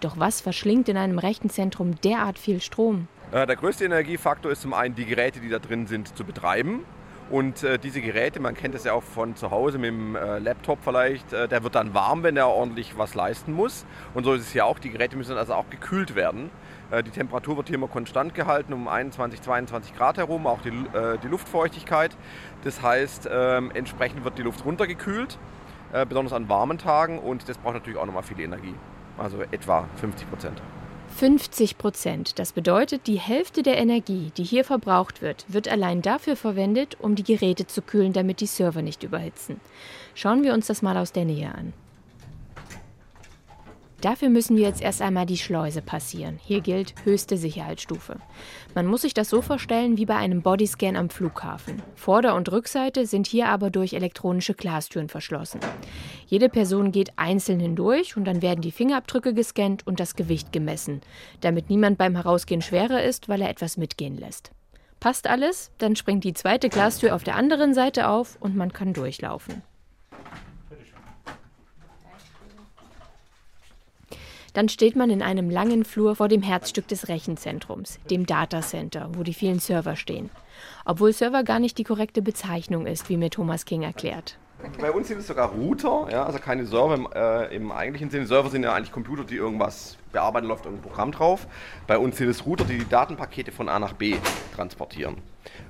Doch 0.00 0.18
was 0.18 0.40
verschlingt 0.40 0.88
in 0.88 0.96
einem 0.96 1.18
Rechenzentrum 1.18 2.00
derart 2.00 2.38
viel 2.38 2.60
Strom? 2.60 3.08
Äh, 3.32 3.46
der 3.46 3.56
größte 3.56 3.84
Energiefaktor 3.84 4.50
ist 4.50 4.62
zum 4.62 4.72
einen 4.72 4.94
die 4.94 5.04
Geräte, 5.04 5.40
die 5.40 5.50
da 5.50 5.58
drin 5.58 5.86
sind, 5.86 6.16
zu 6.16 6.24
betreiben. 6.24 6.84
Und 7.30 7.62
äh, 7.62 7.78
diese 7.78 8.00
Geräte, 8.00 8.40
man 8.40 8.54
kennt 8.54 8.74
das 8.74 8.84
ja 8.84 8.94
auch 8.94 9.02
von 9.02 9.36
zu 9.36 9.50
Hause 9.50 9.78
mit 9.78 9.88
dem 9.88 10.16
äh, 10.16 10.38
Laptop 10.38 10.78
vielleicht, 10.82 11.32
äh, 11.34 11.46
der 11.46 11.62
wird 11.62 11.74
dann 11.74 11.92
warm, 11.92 12.22
wenn 12.22 12.38
er 12.38 12.48
ordentlich 12.48 12.96
was 12.96 13.14
leisten 13.14 13.52
muss. 13.52 13.84
Und 14.14 14.24
so 14.24 14.32
ist 14.32 14.42
es 14.42 14.52
hier 14.52 14.64
auch. 14.64 14.78
Die 14.78 14.90
Geräte 14.90 15.16
müssen 15.16 15.36
also 15.36 15.52
auch 15.52 15.68
gekühlt 15.68 16.14
werden. 16.14 16.50
Äh, 16.90 17.02
die 17.02 17.10
Temperatur 17.10 17.58
wird 17.58 17.68
hier 17.68 17.76
immer 17.76 17.88
konstant 17.88 18.34
gehalten, 18.34 18.72
um 18.72 18.88
21, 18.88 19.42
22 19.42 19.94
Grad 19.94 20.16
herum, 20.16 20.46
auch 20.46 20.62
die, 20.62 20.70
äh, 20.70 21.18
die 21.22 21.28
Luftfeuchtigkeit. 21.28 22.16
Das 22.64 22.80
heißt, 22.80 23.28
ähm, 23.30 23.72
entsprechend 23.74 24.24
wird 24.24 24.38
die 24.38 24.42
Luft 24.42 24.64
runtergekühlt, 24.64 25.38
äh, 25.92 26.06
besonders 26.06 26.32
an 26.32 26.48
warmen 26.48 26.78
Tagen. 26.78 27.18
Und 27.18 27.46
das 27.46 27.58
braucht 27.58 27.74
natürlich 27.74 27.98
auch 27.98 28.06
nochmal 28.06 28.22
viel 28.22 28.40
Energie. 28.40 28.74
Also 29.18 29.42
etwa 29.50 29.86
50 30.00 30.30
Prozent. 30.30 30.62
50 31.18 31.78
Prozent. 31.78 32.38
Das 32.38 32.52
bedeutet, 32.52 33.08
die 33.08 33.18
Hälfte 33.18 33.64
der 33.64 33.76
Energie, 33.76 34.30
die 34.36 34.44
hier 34.44 34.62
verbraucht 34.64 35.20
wird, 35.20 35.44
wird 35.48 35.66
allein 35.66 36.00
dafür 36.00 36.36
verwendet, 36.36 36.96
um 37.00 37.16
die 37.16 37.24
Geräte 37.24 37.66
zu 37.66 37.82
kühlen, 37.82 38.12
damit 38.12 38.40
die 38.40 38.46
Server 38.46 38.82
nicht 38.82 39.02
überhitzen. 39.02 39.60
Schauen 40.14 40.44
wir 40.44 40.54
uns 40.54 40.68
das 40.68 40.80
mal 40.80 40.96
aus 40.96 41.10
der 41.10 41.24
Nähe 41.24 41.52
an. 41.52 41.72
Dafür 44.00 44.28
müssen 44.28 44.56
wir 44.56 44.62
jetzt 44.62 44.80
erst 44.80 45.02
einmal 45.02 45.26
die 45.26 45.36
Schleuse 45.36 45.82
passieren. 45.82 46.38
Hier 46.40 46.60
gilt 46.60 46.94
höchste 47.04 47.36
Sicherheitsstufe. 47.36 48.16
Man 48.72 48.86
muss 48.86 49.02
sich 49.02 49.12
das 49.12 49.28
so 49.28 49.42
vorstellen 49.42 49.96
wie 49.96 50.06
bei 50.06 50.14
einem 50.14 50.42
Bodyscan 50.42 50.94
am 50.94 51.10
Flughafen. 51.10 51.82
Vorder- 51.96 52.36
und 52.36 52.52
Rückseite 52.52 53.06
sind 53.06 53.26
hier 53.26 53.48
aber 53.48 53.70
durch 53.70 53.94
elektronische 53.94 54.54
Glastüren 54.54 55.08
verschlossen. 55.08 55.58
Jede 56.28 56.48
Person 56.48 56.92
geht 56.92 57.10
einzeln 57.16 57.58
hindurch 57.58 58.16
und 58.16 58.24
dann 58.24 58.40
werden 58.40 58.60
die 58.60 58.70
Fingerabdrücke 58.70 59.34
gescannt 59.34 59.84
und 59.84 59.98
das 59.98 60.14
Gewicht 60.14 60.52
gemessen, 60.52 61.00
damit 61.40 61.68
niemand 61.68 61.98
beim 61.98 62.14
Herausgehen 62.14 62.62
schwerer 62.62 63.02
ist, 63.02 63.28
weil 63.28 63.42
er 63.42 63.50
etwas 63.50 63.76
mitgehen 63.76 64.16
lässt. 64.16 64.52
Passt 65.00 65.26
alles? 65.26 65.72
Dann 65.78 65.96
springt 65.96 66.22
die 66.22 66.34
zweite 66.34 66.68
Glastür 66.68 67.16
auf 67.16 67.24
der 67.24 67.34
anderen 67.34 67.74
Seite 67.74 68.08
auf 68.08 68.36
und 68.40 68.54
man 68.54 68.72
kann 68.72 68.92
durchlaufen. 68.92 69.62
Dann 74.52 74.68
steht 74.68 74.96
man 74.96 75.10
in 75.10 75.22
einem 75.22 75.50
langen 75.50 75.84
Flur 75.84 76.16
vor 76.16 76.28
dem 76.28 76.42
Herzstück 76.42 76.88
des 76.88 77.08
Rechenzentrums, 77.08 77.98
dem 78.10 78.26
Datacenter, 78.26 79.10
wo 79.12 79.22
die 79.22 79.34
vielen 79.34 79.60
Server 79.60 79.96
stehen. 79.96 80.30
Obwohl 80.84 81.12
Server 81.12 81.44
gar 81.44 81.58
nicht 81.58 81.78
die 81.78 81.84
korrekte 81.84 82.22
Bezeichnung 82.22 82.86
ist, 82.86 83.08
wie 83.08 83.16
mir 83.16 83.30
Thomas 83.30 83.64
King 83.64 83.82
erklärt. 83.82 84.38
Bei 84.80 84.90
uns 84.90 85.06
sind 85.06 85.18
es 85.18 85.28
sogar 85.28 85.50
Router, 85.50 86.08
ja, 86.10 86.24
also 86.24 86.40
keine 86.40 86.66
Server 86.66 86.94
im, 86.94 87.08
äh, 87.14 87.54
im 87.54 87.70
eigentlichen 87.70 88.10
Sinne. 88.10 88.26
Server 88.26 88.50
sind 88.50 88.64
ja 88.64 88.74
eigentlich 88.74 88.90
Computer, 88.90 89.22
die 89.22 89.36
irgendwas 89.36 89.96
bearbeiten, 90.12 90.48
läuft 90.48 90.64
irgendein 90.64 90.88
Programm 90.90 91.12
drauf. 91.12 91.46
Bei 91.86 91.96
uns 91.96 92.16
sind 92.16 92.28
es 92.28 92.44
Router, 92.44 92.64
die 92.64 92.78
die 92.78 92.88
Datenpakete 92.88 93.52
von 93.52 93.68
A 93.68 93.78
nach 93.78 93.92
B 93.92 94.16
transportieren. 94.56 95.18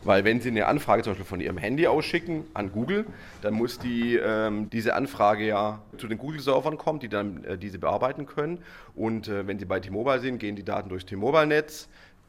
Weil 0.04 0.24
wenn 0.24 0.40
Sie 0.40 0.48
eine 0.48 0.66
Anfrage 0.66 1.02
zum 1.02 1.12
Beispiel 1.12 1.26
von 1.26 1.40
Ihrem 1.40 1.58
Handy 1.58 1.86
ausschicken 1.86 2.44
an 2.54 2.72
Google, 2.72 3.06
dann 3.42 3.54
muss 3.54 3.78
die, 3.78 4.16
ähm, 4.16 4.70
diese 4.70 4.94
Anfrage 4.94 5.46
ja 5.46 5.82
zu 5.96 6.08
den 6.08 6.18
Google-Servern 6.18 6.78
kommen, 6.78 7.00
die 7.00 7.08
dann 7.08 7.44
äh, 7.44 7.58
diese 7.58 7.78
bearbeiten 7.78 8.26
können. 8.26 8.58
Und 8.94 9.28
äh, 9.28 9.46
wenn 9.46 9.58
Sie 9.58 9.64
bei 9.64 9.80
T-Mobile 9.80 10.20
sind, 10.20 10.38
gehen 10.38 10.56
die 10.56 10.64
Daten 10.64 10.88
durchs 10.88 11.06
T-Mobile-Netz 11.06 11.88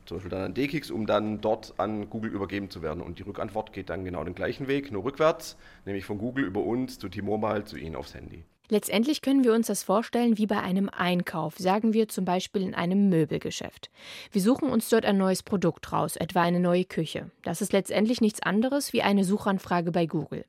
zum 0.10 0.18
Beispiel 0.18 0.32
dann 0.32 0.42
an 0.42 0.54
DKIX, 0.56 0.90
um 0.90 1.06
dann 1.06 1.40
dort 1.40 1.76
an 1.78 2.10
Google 2.10 2.32
übergeben 2.32 2.72
zu 2.72 2.82
werden. 2.82 3.02
Und 3.02 3.20
die 3.20 3.24
Rückantwort 3.24 3.74
geht 3.74 3.92
dann 3.92 4.04
genau 4.04 4.24
den 4.24 4.34
gleichen 4.34 4.68
Weg, 4.68 4.92
nur 4.92 5.04
rückwärts, 5.04 5.56
nämlich 5.86 6.04
von 6.04 6.18
Google 6.18 6.46
über 6.46 6.64
uns 6.64 6.98
zu 6.98 7.10
T-Mobile 7.10 7.64
zu 7.66 7.78
Ihnen 7.78 7.96
aufs 7.96 8.16
Handy. 8.16 8.44
Letztendlich 8.72 9.24
können 9.24 9.44
wir 9.44 9.54
uns 9.54 9.66
das 9.66 9.82
vorstellen 9.82 10.38
wie 10.38 10.46
bei 10.46 10.62
einem 10.62 10.90
Einkauf, 10.90 11.58
sagen 11.58 11.94
wir 11.94 12.08
zum 12.08 12.24
Beispiel 12.24 12.62
in 12.62 12.76
einem 12.76 13.10
Möbelgeschäft. 13.10 13.90
Wir 14.32 14.42
suchen 14.42 14.70
uns 14.70 14.90
dort 14.90 15.06
ein 15.06 15.18
neues 15.18 15.42
Produkt 15.42 15.92
raus, 15.92 16.16
etwa 16.16 16.44
eine 16.44 16.60
neue 16.60 16.86
Küche. 16.86 17.32
Das 17.42 17.62
ist 17.62 17.74
letztendlich 17.74 18.22
nichts 18.22 18.44
anderes 18.44 18.94
wie 18.94 19.02
eine 19.02 19.24
Suchanfrage 19.24 19.92
bei 19.92 20.06
Google. 20.06 20.46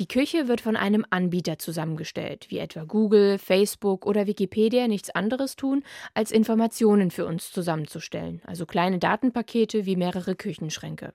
Die 0.00 0.08
Küche 0.08 0.48
wird 0.48 0.60
von 0.60 0.74
einem 0.74 1.06
Anbieter 1.10 1.56
zusammengestellt, 1.56 2.46
wie 2.48 2.58
etwa 2.58 2.82
Google, 2.82 3.38
Facebook 3.38 4.06
oder 4.06 4.26
Wikipedia 4.26 4.88
nichts 4.88 5.10
anderes 5.10 5.54
tun, 5.54 5.84
als 6.14 6.32
Informationen 6.32 7.12
für 7.12 7.26
uns 7.26 7.52
zusammenzustellen, 7.52 8.42
also 8.44 8.66
kleine 8.66 8.98
Datenpakete 8.98 9.86
wie 9.86 9.94
mehrere 9.94 10.34
Küchenschränke. 10.34 11.14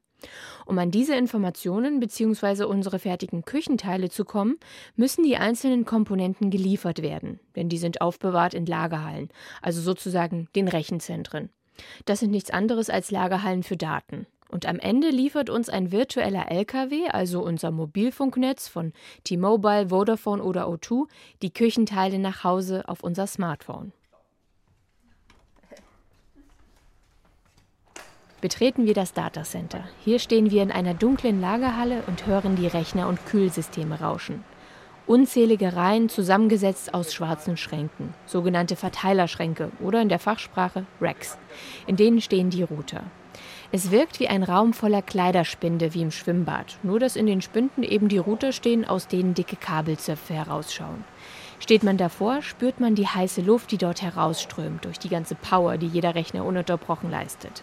Um 0.66 0.78
an 0.80 0.92
diese 0.92 1.16
Informationen 1.16 2.00
bzw. 2.00 2.64
unsere 2.64 3.00
fertigen 3.00 3.46
Küchenteile 3.46 4.10
zu 4.10 4.26
kommen, 4.26 4.58
müssen 4.96 5.24
die 5.24 5.38
einzelnen 5.38 5.86
Komponenten 5.86 6.50
geliefert 6.50 7.02
werden, 7.02 7.40
denn 7.56 7.70
die 7.70 7.78
sind 7.78 8.02
aufbewahrt 8.02 8.54
in 8.54 8.66
Lagerhallen, 8.66 9.30
also 9.62 9.82
sozusagen 9.82 10.48
den 10.56 10.68
Rechenzentren. 10.68 11.50
Das 12.06 12.20
sind 12.20 12.32
nichts 12.32 12.52
anderes 12.52 12.90
als 12.90 13.12
Lagerhallen 13.12 13.64
für 13.64 13.78
Daten. 13.78 14.26
Und 14.50 14.66
am 14.66 14.80
Ende 14.80 15.10
liefert 15.10 15.50
uns 15.50 15.68
ein 15.70 15.92
virtueller 15.92 16.50
LKW, 16.50 17.10
also 17.10 17.42
unser 17.42 17.72
Mobilfunknetz 17.72 18.68
von 18.68 18.94
T-Mobile, 19.26 19.90
Vodafone 19.90 20.42
oder 20.42 20.68
O2, 20.68 21.08
die 21.42 21.52
Küchenteile 21.52 22.18
nach 22.18 22.44
Hause 22.44 22.88
auf 22.88 23.04
unser 23.04 23.28
Smartphone. 23.28 23.92
Betreten 28.48 28.86
wir 28.86 28.94
das 28.94 29.12
Datacenter. 29.12 29.84
Hier 30.06 30.20
stehen 30.20 30.52
wir 30.52 30.64
in 30.64 30.72
einer 30.72 30.94
dunklen 30.94 31.42
Lagerhalle 31.42 32.02
und 32.08 32.28
hören 32.28 32.56
die 32.56 32.68
Rechner 32.68 33.10
und 33.10 33.26
Kühlsysteme 33.26 34.00
rauschen. 34.00 34.42
Unzählige 35.06 35.76
Reihen 35.76 36.08
zusammengesetzt 36.08 36.94
aus 36.94 37.14
schwarzen 37.14 37.58
Schränken, 37.58 38.14
sogenannte 38.26 38.78
Verteilerschränke 38.78 39.70
oder 39.82 40.02
in 40.02 40.08
der 40.08 40.20
Fachsprache 40.20 40.86
Racks. 41.02 41.38
In 41.88 41.98
denen 41.98 42.22
stehen 42.22 42.50
die 42.50 42.64
Router. 42.64 43.04
Es 43.74 43.92
wirkt 43.92 44.22
wie 44.22 44.30
ein 44.30 44.44
Raum 44.44 44.72
voller 44.72 45.02
Kleiderspinde 45.02 45.94
wie 45.94 46.04
im 46.04 46.12
Schwimmbad, 46.12 46.78
nur 46.84 47.02
dass 47.02 47.18
in 47.18 47.26
den 47.26 47.42
Spinden 47.42 47.84
eben 47.84 48.08
die 48.08 48.18
Router 48.18 48.54
stehen, 48.54 48.88
aus 48.88 49.10
denen 49.10 49.34
dicke 49.34 49.58
Kabelzöpfe 49.58 50.34
herausschauen. 50.34 51.04
Steht 51.60 51.84
man 51.84 51.98
davor, 51.98 52.42
spürt 52.42 52.80
man 52.80 52.96
die 52.96 53.08
heiße 53.08 53.42
Luft, 53.42 53.72
die 53.72 53.78
dort 53.78 54.02
herausströmt, 54.02 54.86
durch 54.86 55.00
die 55.00 55.10
ganze 55.10 55.36
Power, 55.36 55.78
die 55.78 55.88
jeder 55.88 56.16
Rechner 56.16 56.46
ununterbrochen 56.46 57.12
leistet. 57.12 57.62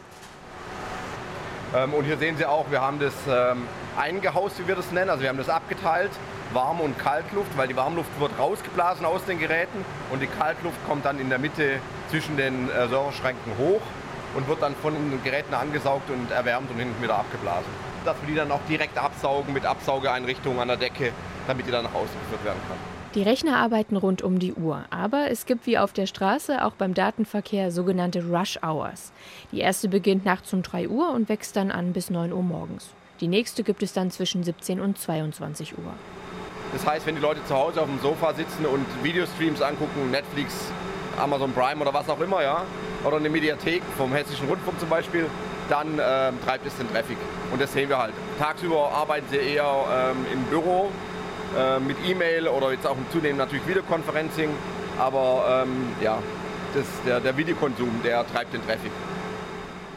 Ähm, 1.74 1.92
und 1.92 2.04
hier 2.04 2.16
sehen 2.16 2.36
Sie 2.36 2.46
auch, 2.46 2.70
wir 2.70 2.80
haben 2.80 3.00
das 3.00 3.14
ähm, 3.28 3.66
eingehaust, 3.98 4.58
wie 4.60 4.68
wir 4.68 4.76
das 4.76 4.90
nennen. 4.92 5.10
Also 5.10 5.22
wir 5.22 5.28
haben 5.28 5.38
das 5.38 5.48
abgeteilt, 5.48 6.12
Warm- 6.52 6.80
und 6.80 6.98
Kaltluft, 6.98 7.56
weil 7.56 7.66
die 7.68 7.76
Warmluft 7.76 8.08
wird 8.20 8.38
rausgeblasen 8.38 9.04
aus 9.04 9.24
den 9.24 9.38
Geräten 9.40 9.84
und 10.10 10.22
die 10.22 10.28
Kaltluft 10.28 10.76
kommt 10.86 11.04
dann 11.04 11.18
in 11.18 11.28
der 11.28 11.38
Mitte 11.38 11.80
zwischen 12.10 12.36
den 12.36 12.70
äh, 12.70 12.88
Serverschränken 12.88 13.58
hoch 13.58 13.82
und 14.36 14.46
wird 14.48 14.62
dann 14.62 14.74
von 14.76 14.94
den 14.94 15.22
Geräten 15.24 15.54
angesaugt 15.54 16.10
und 16.10 16.30
erwärmt 16.30 16.70
und 16.70 16.78
hinten 16.78 17.02
wieder 17.02 17.18
abgeblasen. 17.18 17.70
Dass 18.04 18.16
wir 18.20 18.28
die 18.28 18.34
dann 18.34 18.52
auch 18.52 18.60
direkt 18.68 18.96
absaugen 18.98 19.52
mit 19.52 19.66
Absaugeeinrichtungen 19.66 20.60
an 20.60 20.68
der 20.68 20.76
Decke, 20.76 21.12
damit 21.46 21.66
die 21.66 21.70
dann 21.70 21.84
nach 21.84 21.94
außen 21.94 22.14
geführt 22.20 22.44
werden 22.44 22.60
kann. 22.68 22.93
Die 23.14 23.22
Rechner 23.22 23.58
arbeiten 23.58 23.96
rund 23.96 24.22
um 24.22 24.40
die 24.40 24.54
Uhr, 24.54 24.86
aber 24.90 25.30
es 25.30 25.46
gibt 25.46 25.68
wie 25.68 25.78
auf 25.78 25.92
der 25.92 26.06
Straße 26.06 26.64
auch 26.64 26.72
beim 26.72 26.94
Datenverkehr 26.94 27.70
sogenannte 27.70 28.24
Rush 28.24 28.58
Hours. 28.60 29.12
Die 29.52 29.60
erste 29.60 29.88
beginnt 29.88 30.24
nachts 30.24 30.52
um 30.52 30.64
3 30.64 30.88
Uhr 30.88 31.10
und 31.10 31.28
wächst 31.28 31.54
dann 31.54 31.70
an 31.70 31.92
bis 31.92 32.10
9 32.10 32.32
Uhr 32.32 32.42
morgens. 32.42 32.88
Die 33.20 33.28
nächste 33.28 33.62
gibt 33.62 33.84
es 33.84 33.92
dann 33.92 34.10
zwischen 34.10 34.42
17 34.42 34.80
und 34.80 34.98
22 34.98 35.78
Uhr. 35.78 35.92
Das 36.72 36.84
heißt, 36.84 37.06
wenn 37.06 37.14
die 37.14 37.20
Leute 37.20 37.38
zu 37.44 37.54
Hause 37.54 37.82
auf 37.82 37.86
dem 37.86 38.00
Sofa 38.00 38.34
sitzen 38.34 38.66
und 38.66 38.84
Videostreams 39.04 39.62
angucken, 39.62 40.10
Netflix, 40.10 40.72
Amazon 41.16 41.52
Prime 41.52 41.80
oder 41.80 41.94
was 41.94 42.08
auch 42.08 42.18
immer, 42.18 42.42
ja, 42.42 42.64
oder 43.04 43.18
eine 43.18 43.30
Mediathek 43.30 43.82
vom 43.96 44.12
Hessischen 44.12 44.48
Rundfunk 44.48 44.80
zum 44.80 44.88
Beispiel, 44.88 45.26
dann 45.70 46.00
äh, 46.00 46.32
treibt 46.44 46.66
es 46.66 46.76
den 46.78 46.90
Traffic. 46.90 47.18
Und 47.52 47.62
das 47.62 47.72
sehen 47.72 47.88
wir 47.88 47.98
halt. 47.98 48.12
Tagsüber 48.40 48.90
arbeiten 48.90 49.26
sie 49.30 49.36
eher 49.36 49.70
ähm, 50.10 50.26
im 50.32 50.42
Büro 50.46 50.90
äh, 51.56 51.80
mit 51.80 51.96
E-Mail 52.06 52.48
oder 52.48 52.72
jetzt 52.72 52.86
auch 52.86 52.96
zunehmend 53.12 53.38
natürlich 53.38 53.66
Videoconferencing. 53.66 54.50
Aber 54.98 55.64
ähm, 55.66 55.88
ja, 56.02 56.18
das, 56.74 56.86
der, 57.06 57.20
der 57.20 57.36
Videokonsum, 57.36 58.00
der 58.04 58.26
treibt 58.26 58.52
den 58.54 58.64
Traffic. 58.66 58.90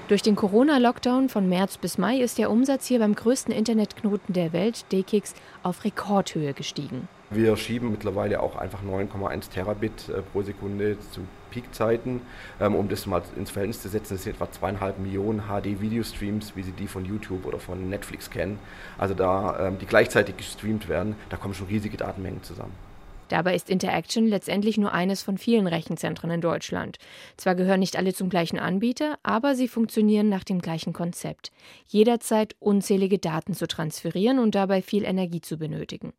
Durch 0.08 0.22
den 0.22 0.38
Corona-Lockdown 0.38 1.28
von 1.28 1.50
März 1.50 1.78
bis 1.78 1.98
Mai 1.98 2.18
ist 2.20 2.38
der 2.38 2.50
Umsatz 2.50 2.88
hier 2.88 3.00
beim 3.00 3.14
größten 3.14 3.54
Internetknoten 3.54 4.34
der 4.34 4.54
Welt, 4.54 4.86
DKIX, 4.92 5.34
auf 5.64 5.84
Rekordhöhe 5.84 6.54
gestiegen. 6.54 7.10
Wir 7.30 7.58
schieben 7.58 7.92
mittlerweile 7.92 8.42
auch 8.42 8.56
einfach 8.56 8.82
9,1 8.84 9.50
Terabit 9.52 10.10
äh, 10.10 10.22
pro 10.22 10.44
Sekunde 10.44 10.98
zu 11.12 11.22
Peakzeiten. 11.52 12.22
Ähm, 12.60 12.74
um 12.76 12.88
das 12.88 13.06
mal 13.06 13.22
ins 13.36 13.52
Verhältnis 13.52 13.82
zu 13.82 13.90
setzen, 13.90 14.16
das 14.16 14.24
sind 14.24 14.36
etwa 14.36 14.50
zweieinhalb 14.50 14.98
Millionen 15.00 15.42
HD-Videostreams, 15.42 16.56
wie 16.56 16.64
Sie 16.64 16.72
die 16.72 16.88
von 16.88 17.04
YouTube 17.04 17.46
oder 17.46 17.60
von 17.60 17.90
Netflix 17.90 18.30
kennen. 18.30 18.60
Also 18.98 19.14
da, 19.14 19.68
ähm, 19.68 19.78
die 19.78 19.86
gleichzeitig 19.86 20.38
gestreamt 20.38 20.88
werden, 20.88 21.16
da 21.30 21.36
kommen 21.36 21.54
schon 21.54 21.68
riesige 21.68 21.98
Datenmengen 21.98 22.44
zusammen. 22.44 22.87
Dabei 23.30 23.56
ist 23.56 23.70
Interaction 23.70 24.28
letztendlich 24.28 24.78
nur 24.78 24.94
eines 24.94 25.22
von 25.22 25.38
vielen 25.38 25.68
Rechenzentren 25.68 26.32
in 26.32 26.42
Deutschland. 26.42 26.98
Zwar 27.38 27.56
gehören 27.56 27.80
nicht 27.80 27.98
alle 27.98 28.14
zum 28.14 28.30
gleichen 28.30 28.60
Anbieter, 28.60 29.18
aber 29.24 29.56
sie 29.56 29.68
funktionieren 29.68 30.30
nach 30.30 30.44
dem 30.44 30.60
gleichen 30.60 30.94
Konzept. 30.94 31.52
Jederzeit 31.88 32.56
unzählige 32.60 33.20
Daten 33.20 33.54
zu 33.54 33.68
transferieren 33.68 34.40
und 34.40 34.56
dabei 34.56 34.82
viel 34.82 35.04
Energie 35.04 35.42
zu 35.42 35.58
benötigen. 35.58 36.14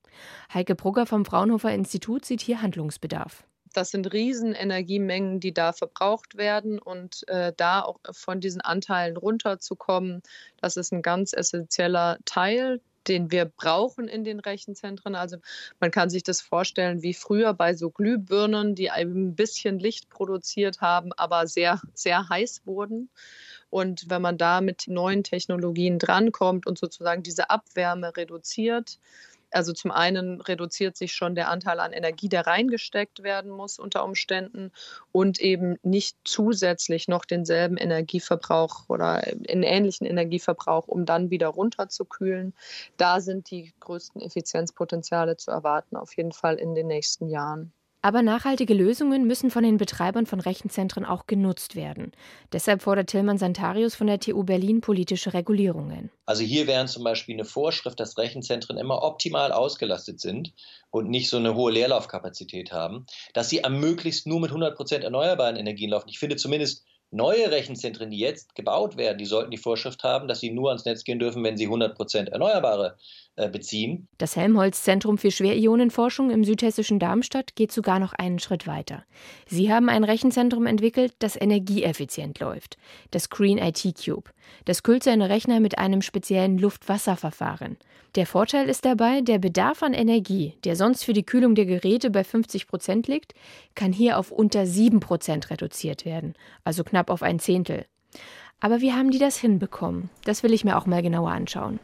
Heike 0.52 0.74
Brugger 0.74 1.06
vom 1.06 1.24
Fraunhofer 1.24 1.72
Institut 1.72 2.24
sieht 2.24 2.40
hier 2.40 2.62
Handlungsbedarf. 2.62 3.44
Das 3.74 3.90
sind 3.90 4.12
Riesenenergiemengen, 4.12 5.40
die 5.40 5.52
da 5.52 5.72
verbraucht 5.72 6.36
werden 6.36 6.78
und 6.78 7.28
äh, 7.28 7.52
da 7.56 7.82
auch 7.82 7.98
von 8.12 8.40
diesen 8.40 8.60
Anteilen 8.60 9.16
runterzukommen, 9.16 10.22
das 10.60 10.76
ist 10.76 10.92
ein 10.92 11.02
ganz 11.02 11.32
essentieller 11.32 12.18
Teil 12.24 12.80
den 13.08 13.30
wir 13.30 13.44
brauchen 13.46 14.08
in 14.08 14.24
den 14.24 14.40
Rechenzentren. 14.40 15.14
Also 15.14 15.38
man 15.80 15.90
kann 15.90 16.10
sich 16.10 16.22
das 16.22 16.40
vorstellen 16.40 17.02
wie 17.02 17.14
früher 17.14 17.54
bei 17.54 17.74
so 17.74 17.90
Glühbirnen, 17.90 18.74
die 18.74 18.90
ein 18.90 19.34
bisschen 19.34 19.78
Licht 19.78 20.08
produziert 20.08 20.80
haben, 20.80 21.12
aber 21.14 21.46
sehr, 21.46 21.80
sehr 21.94 22.28
heiß 22.28 22.62
wurden. 22.64 23.10
Und 23.70 24.08
wenn 24.08 24.22
man 24.22 24.38
da 24.38 24.60
mit 24.60 24.88
neuen 24.88 25.24
Technologien 25.24 25.98
drankommt 25.98 26.66
und 26.66 26.78
sozusagen 26.78 27.22
diese 27.22 27.50
Abwärme 27.50 28.16
reduziert, 28.16 28.98
also 29.50 29.72
zum 29.72 29.90
einen 29.90 30.40
reduziert 30.40 30.96
sich 30.96 31.12
schon 31.12 31.34
der 31.34 31.48
Anteil 31.48 31.80
an 31.80 31.92
Energie, 31.92 32.28
der 32.28 32.46
reingesteckt 32.46 33.22
werden 33.22 33.50
muss 33.50 33.78
unter 33.78 34.04
Umständen 34.04 34.72
und 35.12 35.40
eben 35.40 35.76
nicht 35.82 36.16
zusätzlich 36.24 37.08
noch 37.08 37.24
denselben 37.24 37.76
Energieverbrauch 37.76 38.88
oder 38.88 39.22
einen 39.48 39.62
ähnlichen 39.62 40.06
Energieverbrauch, 40.06 40.88
um 40.88 41.06
dann 41.06 41.30
wieder 41.30 41.48
runterzukühlen. 41.48 42.54
Da 42.96 43.20
sind 43.20 43.50
die 43.50 43.72
größten 43.80 44.20
Effizienzpotenziale 44.20 45.36
zu 45.36 45.50
erwarten, 45.50 45.96
auf 45.96 46.16
jeden 46.16 46.32
Fall 46.32 46.56
in 46.56 46.74
den 46.74 46.86
nächsten 46.86 47.28
Jahren. 47.28 47.72
Aber 48.00 48.22
nachhaltige 48.22 48.74
Lösungen 48.74 49.26
müssen 49.26 49.50
von 49.50 49.64
den 49.64 49.76
Betreibern 49.76 50.24
von 50.24 50.38
Rechenzentren 50.38 51.04
auch 51.04 51.26
genutzt 51.26 51.74
werden. 51.74 52.12
Deshalb 52.52 52.82
fordert 52.82 53.10
Tillmann 53.10 53.38
Santarius 53.38 53.96
von 53.96 54.06
der 54.06 54.20
TU 54.20 54.44
Berlin 54.44 54.80
politische 54.80 55.34
Regulierungen. 55.34 56.10
Also 56.24 56.44
hier 56.44 56.68
wären 56.68 56.86
zum 56.86 57.02
Beispiel 57.02 57.34
eine 57.34 57.44
Vorschrift, 57.44 57.98
dass 57.98 58.16
Rechenzentren 58.16 58.78
immer 58.78 59.02
optimal 59.02 59.50
ausgelastet 59.50 60.20
sind 60.20 60.52
und 60.90 61.10
nicht 61.10 61.28
so 61.28 61.38
eine 61.38 61.56
hohe 61.56 61.72
Leerlaufkapazität 61.72 62.70
haben, 62.70 63.06
dass 63.34 63.48
sie 63.48 63.64
am 63.64 63.80
möglichst 63.80 64.28
nur 64.28 64.40
mit 64.40 64.50
100 64.50 64.76
Prozent 64.76 65.02
erneuerbaren 65.02 65.56
Energien 65.56 65.90
laufen. 65.90 66.08
Ich 66.08 66.20
finde 66.20 66.36
zumindest 66.36 66.84
neue 67.10 67.50
Rechenzentren, 67.50 68.10
die 68.10 68.18
jetzt 68.18 68.54
gebaut 68.54 68.96
werden, 68.96 69.18
die 69.18 69.24
sollten 69.24 69.50
die 69.50 69.56
Vorschrift 69.56 70.04
haben, 70.04 70.28
dass 70.28 70.40
sie 70.40 70.50
nur 70.50 70.68
ans 70.68 70.84
Netz 70.84 71.04
gehen 71.04 71.18
dürfen, 71.18 71.42
wenn 71.42 71.56
sie 71.56 71.64
100 71.64 71.96
Prozent 71.96 72.28
erneuerbare 72.28 72.96
beziehen. 73.46 74.08
Das 74.18 74.34
Helmholtz-Zentrum 74.34 75.16
für 75.16 75.30
Schwerionenforschung 75.30 76.30
im 76.30 76.42
südhessischen 76.42 76.98
Darmstadt 76.98 77.54
geht 77.54 77.70
sogar 77.70 78.00
noch 78.00 78.12
einen 78.12 78.40
Schritt 78.40 78.66
weiter. 78.66 79.04
Sie 79.46 79.72
haben 79.72 79.88
ein 79.88 80.02
Rechenzentrum 80.02 80.66
entwickelt, 80.66 81.14
das 81.20 81.40
energieeffizient 81.40 82.40
läuft. 82.40 82.76
Das 83.12 83.30
Green 83.30 83.58
IT 83.58 83.84
Cube. 84.04 84.30
Das 84.64 84.82
kühlt 84.82 85.04
seine 85.04 85.28
Rechner 85.28 85.60
mit 85.60 85.78
einem 85.78 86.02
speziellen 86.02 86.58
Luft-Wasser-Verfahren. 86.58 87.76
Der 88.16 88.26
Vorteil 88.26 88.68
ist 88.68 88.84
dabei, 88.84 89.20
der 89.20 89.38
Bedarf 89.38 89.82
an 89.84 89.94
Energie, 89.94 90.54
der 90.64 90.74
sonst 90.74 91.04
für 91.04 91.12
die 91.12 91.26
Kühlung 91.26 91.54
der 91.54 91.66
Geräte 91.66 92.10
bei 92.10 92.24
50 92.24 92.66
Prozent 92.66 93.06
liegt, 93.06 93.34
kann 93.76 93.92
hier 93.92 94.18
auf 94.18 94.32
unter 94.32 94.66
7 94.66 94.98
Prozent 94.98 95.50
reduziert 95.50 96.04
werden, 96.04 96.34
also 96.64 96.82
knapp 96.82 97.10
auf 97.10 97.22
ein 97.22 97.38
Zehntel. 97.38 97.84
Aber 98.60 98.80
wie 98.80 98.92
haben 98.92 99.10
die 99.10 99.18
das 99.18 99.36
hinbekommen? 99.36 100.10
Das 100.24 100.42
will 100.42 100.52
ich 100.52 100.64
mir 100.64 100.76
auch 100.76 100.86
mal 100.86 101.02
genauer 101.02 101.30
anschauen. 101.30 101.78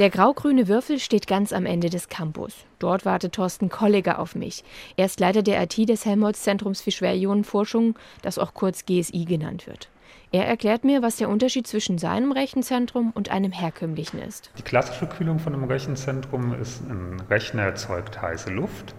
Der 0.00 0.10
grau-grüne 0.10 0.66
Würfel 0.66 0.98
steht 0.98 1.28
ganz 1.28 1.52
am 1.52 1.66
Ende 1.66 1.88
des 1.88 2.08
Campus. 2.08 2.66
Dort 2.80 3.04
wartet 3.04 3.34
Thorsten 3.34 3.68
Kolliger 3.68 4.18
auf 4.18 4.34
mich. 4.34 4.64
Er 4.96 5.06
ist 5.06 5.20
Leiter 5.20 5.44
der 5.44 5.62
IT 5.62 5.88
des 5.88 6.04
Helmholtz-Zentrums 6.04 6.80
für 6.80 6.90
Schwerionenforschung, 6.90 7.96
das 8.20 8.40
auch 8.40 8.54
kurz 8.54 8.86
GSI 8.86 9.24
genannt 9.24 9.68
wird. 9.68 9.88
Er 10.32 10.48
erklärt 10.48 10.82
mir, 10.82 11.00
was 11.00 11.14
der 11.14 11.28
Unterschied 11.28 11.68
zwischen 11.68 11.98
seinem 11.98 12.32
Rechenzentrum 12.32 13.12
und 13.14 13.30
einem 13.30 13.52
herkömmlichen 13.52 14.20
ist. 14.20 14.50
Die 14.58 14.62
klassische 14.62 15.06
Kühlung 15.06 15.38
von 15.38 15.54
einem 15.54 15.62
Rechenzentrum 15.62 16.60
ist, 16.60 16.82
ein 16.82 17.22
Rechner 17.30 17.62
erzeugt 17.62 18.20
heiße 18.20 18.50
Luft 18.50 18.96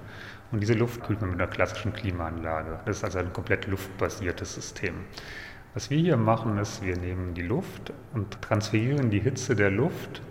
und 0.53 0.61
diese 0.61 0.75
Luft 0.75 1.03
kühlt 1.03 1.19
man 1.19 1.31
mit 1.31 1.41
einer 1.41 1.51
klassischen 1.51 1.91
Klimaanlage. 1.91 2.79
Das 2.85 2.97
ist 2.97 3.03
also 3.03 3.19
ein 3.19 3.33
komplett 3.33 3.67
luftbasiertes 3.67 4.55
System. 4.55 4.93
Was 5.73 5.89
wir 5.89 5.97
hier 5.97 6.15
machen, 6.15 6.57
ist, 6.57 6.85
wir 6.85 6.95
nehmen 6.95 7.33
die 7.33 7.41
Luft 7.41 7.91
und 8.13 8.41
transferieren 8.41 9.09
die 9.09 9.19
Hitze 9.19 9.57
der 9.57 9.71
Luft 9.71 10.21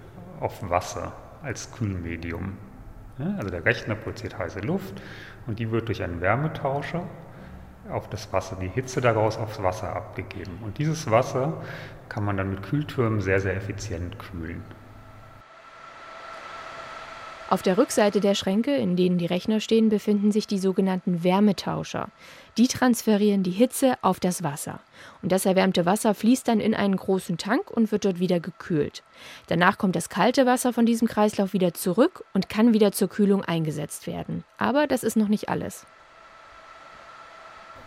auf 0.40 0.68
Wasser 0.70 1.12
als 1.42 1.72
Kühlmedium. 1.72 2.56
Also 3.36 3.48
der 3.48 3.64
Rechner 3.64 3.94
produziert 3.94 4.38
heiße 4.38 4.60
Luft 4.60 5.00
und 5.46 5.58
die 5.58 5.70
wird 5.70 5.88
durch 5.88 6.02
einen 6.02 6.20
Wärmetauscher 6.20 7.04
auf 7.90 8.08
das 8.08 8.32
Wasser, 8.32 8.56
die 8.60 8.68
Hitze 8.68 9.00
daraus 9.00 9.36
aufs 9.36 9.62
Wasser 9.62 9.94
abgegeben. 9.94 10.58
Und 10.62 10.78
dieses 10.78 11.10
Wasser 11.10 11.62
kann 12.08 12.24
man 12.24 12.36
dann 12.36 12.50
mit 12.50 12.62
Kühltürmen 12.62 13.20
sehr, 13.20 13.40
sehr 13.40 13.56
effizient 13.56 14.18
kühlen. 14.18 14.62
Auf 17.54 17.62
der 17.62 17.78
Rückseite 17.78 18.18
der 18.18 18.34
Schränke, 18.34 18.74
in 18.74 18.96
denen 18.96 19.16
die 19.16 19.26
Rechner 19.26 19.60
stehen, 19.60 19.88
befinden 19.88 20.32
sich 20.32 20.48
die 20.48 20.58
sogenannten 20.58 21.22
Wärmetauscher. 21.22 22.08
Die 22.58 22.66
transferieren 22.66 23.44
die 23.44 23.52
Hitze 23.52 23.94
auf 24.02 24.18
das 24.18 24.42
Wasser. 24.42 24.80
Und 25.22 25.30
das 25.30 25.46
erwärmte 25.46 25.86
Wasser 25.86 26.16
fließt 26.16 26.48
dann 26.48 26.58
in 26.58 26.74
einen 26.74 26.96
großen 26.96 27.38
Tank 27.38 27.70
und 27.70 27.92
wird 27.92 28.06
dort 28.06 28.18
wieder 28.18 28.40
gekühlt. 28.40 29.04
Danach 29.46 29.78
kommt 29.78 29.94
das 29.94 30.08
kalte 30.08 30.46
Wasser 30.46 30.72
von 30.72 30.84
diesem 30.84 31.06
Kreislauf 31.06 31.52
wieder 31.52 31.72
zurück 31.74 32.24
und 32.32 32.48
kann 32.48 32.72
wieder 32.72 32.90
zur 32.90 33.08
Kühlung 33.08 33.44
eingesetzt 33.44 34.08
werden. 34.08 34.42
Aber 34.58 34.88
das 34.88 35.04
ist 35.04 35.16
noch 35.16 35.28
nicht 35.28 35.48
alles. 35.48 35.86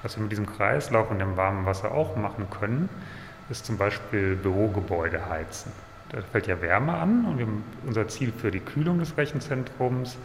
Was 0.01 0.15
wir 0.15 0.21
mit 0.21 0.31
diesem 0.31 0.45
Kreislauf 0.45 1.11
und 1.11 1.19
dem 1.19 1.35
warmen 1.35 1.65
Wasser 1.65 1.91
auch 1.91 2.15
machen 2.15 2.49
können, 2.49 2.87
ist 3.49 3.65
zum 3.65 3.77
Beispiel 3.77 4.37
Bürogebäude 4.37 5.27
heizen. 5.27 5.73
Da 6.09 6.21
fällt 6.21 6.47
ja 6.47 6.61
Wärme 6.61 6.93
an 6.93 7.25
und 7.25 7.37
wir, 7.37 7.47
unser 7.85 8.07
Ziel 8.07 8.31
für 8.31 8.51
die 8.51 8.59
Kühlung 8.59 8.99
des 8.99 9.17
Rechenzentrums 9.17 10.17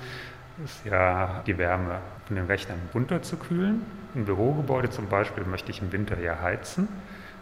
ist 0.64 0.84
ja, 0.84 1.42
die 1.46 1.58
Wärme 1.58 2.00
von 2.26 2.36
den 2.36 2.46
Rechnern 2.46 2.78
runterzukühlen. 2.94 3.82
Ein 4.14 4.24
Bürogebäude 4.24 4.90
zum 4.90 5.08
Beispiel 5.08 5.44
möchte 5.44 5.70
ich 5.70 5.80
im 5.80 5.90
Winter 5.92 6.18
ja 6.20 6.40
heizen. 6.40 6.88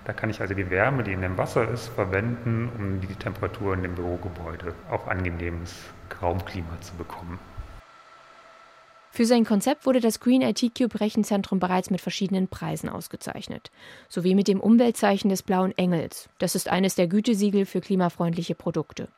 Da 0.04 0.12
kann 0.12 0.30
ich 0.30 0.40
also 0.40 0.54
die 0.54 0.70
Wärme, 0.70 1.02
die 1.02 1.12
in 1.12 1.20
dem 1.20 1.36
Wasser 1.36 1.68
ist, 1.68 1.88
verwenden, 1.88 2.70
um 2.78 3.00
die 3.00 3.14
Temperatur 3.14 3.74
in 3.74 3.82
dem 3.82 3.94
Bürogebäude 3.94 4.74
auf 4.90 5.08
angenehmes 5.08 5.74
Raumklima 6.22 6.80
zu 6.80 6.94
bekommen. 6.94 7.38
Für 9.12 9.26
sein 9.26 9.44
Konzept 9.44 9.86
wurde 9.86 10.00
das 10.00 10.20
Green 10.20 10.40
IT 10.40 10.74
Cube 10.78 11.00
Rechenzentrum 11.00 11.58
bereits 11.58 11.90
mit 11.90 12.00
verschiedenen 12.00 12.46
Preisen 12.46 12.88
ausgezeichnet, 12.88 13.70
sowie 14.08 14.36
mit 14.36 14.46
dem 14.46 14.60
Umweltzeichen 14.60 15.28
des 15.28 15.42
blauen 15.42 15.76
Engels. 15.76 16.28
Das 16.38 16.54
ist 16.54 16.68
eines 16.68 16.94
der 16.94 17.08
Gütesiegel 17.08 17.66
für 17.66 17.80
klimafreundliche 17.80 18.54
Produkte. 18.54 19.08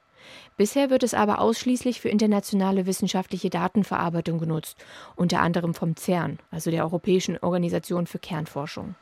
Bisher 0.56 0.88
wird 0.88 1.02
es 1.02 1.14
aber 1.14 1.40
ausschließlich 1.40 2.00
für 2.00 2.08
internationale 2.08 2.86
wissenschaftliche 2.86 3.50
Datenverarbeitung 3.50 4.38
genutzt, 4.38 4.82
unter 5.14 5.40
anderem 5.40 5.74
vom 5.74 5.94
CERN, 5.96 6.38
also 6.50 6.70
der 6.70 6.84
Europäischen 6.84 7.36
Organisation 7.38 8.06
für 8.06 8.18
Kernforschung. 8.18 8.94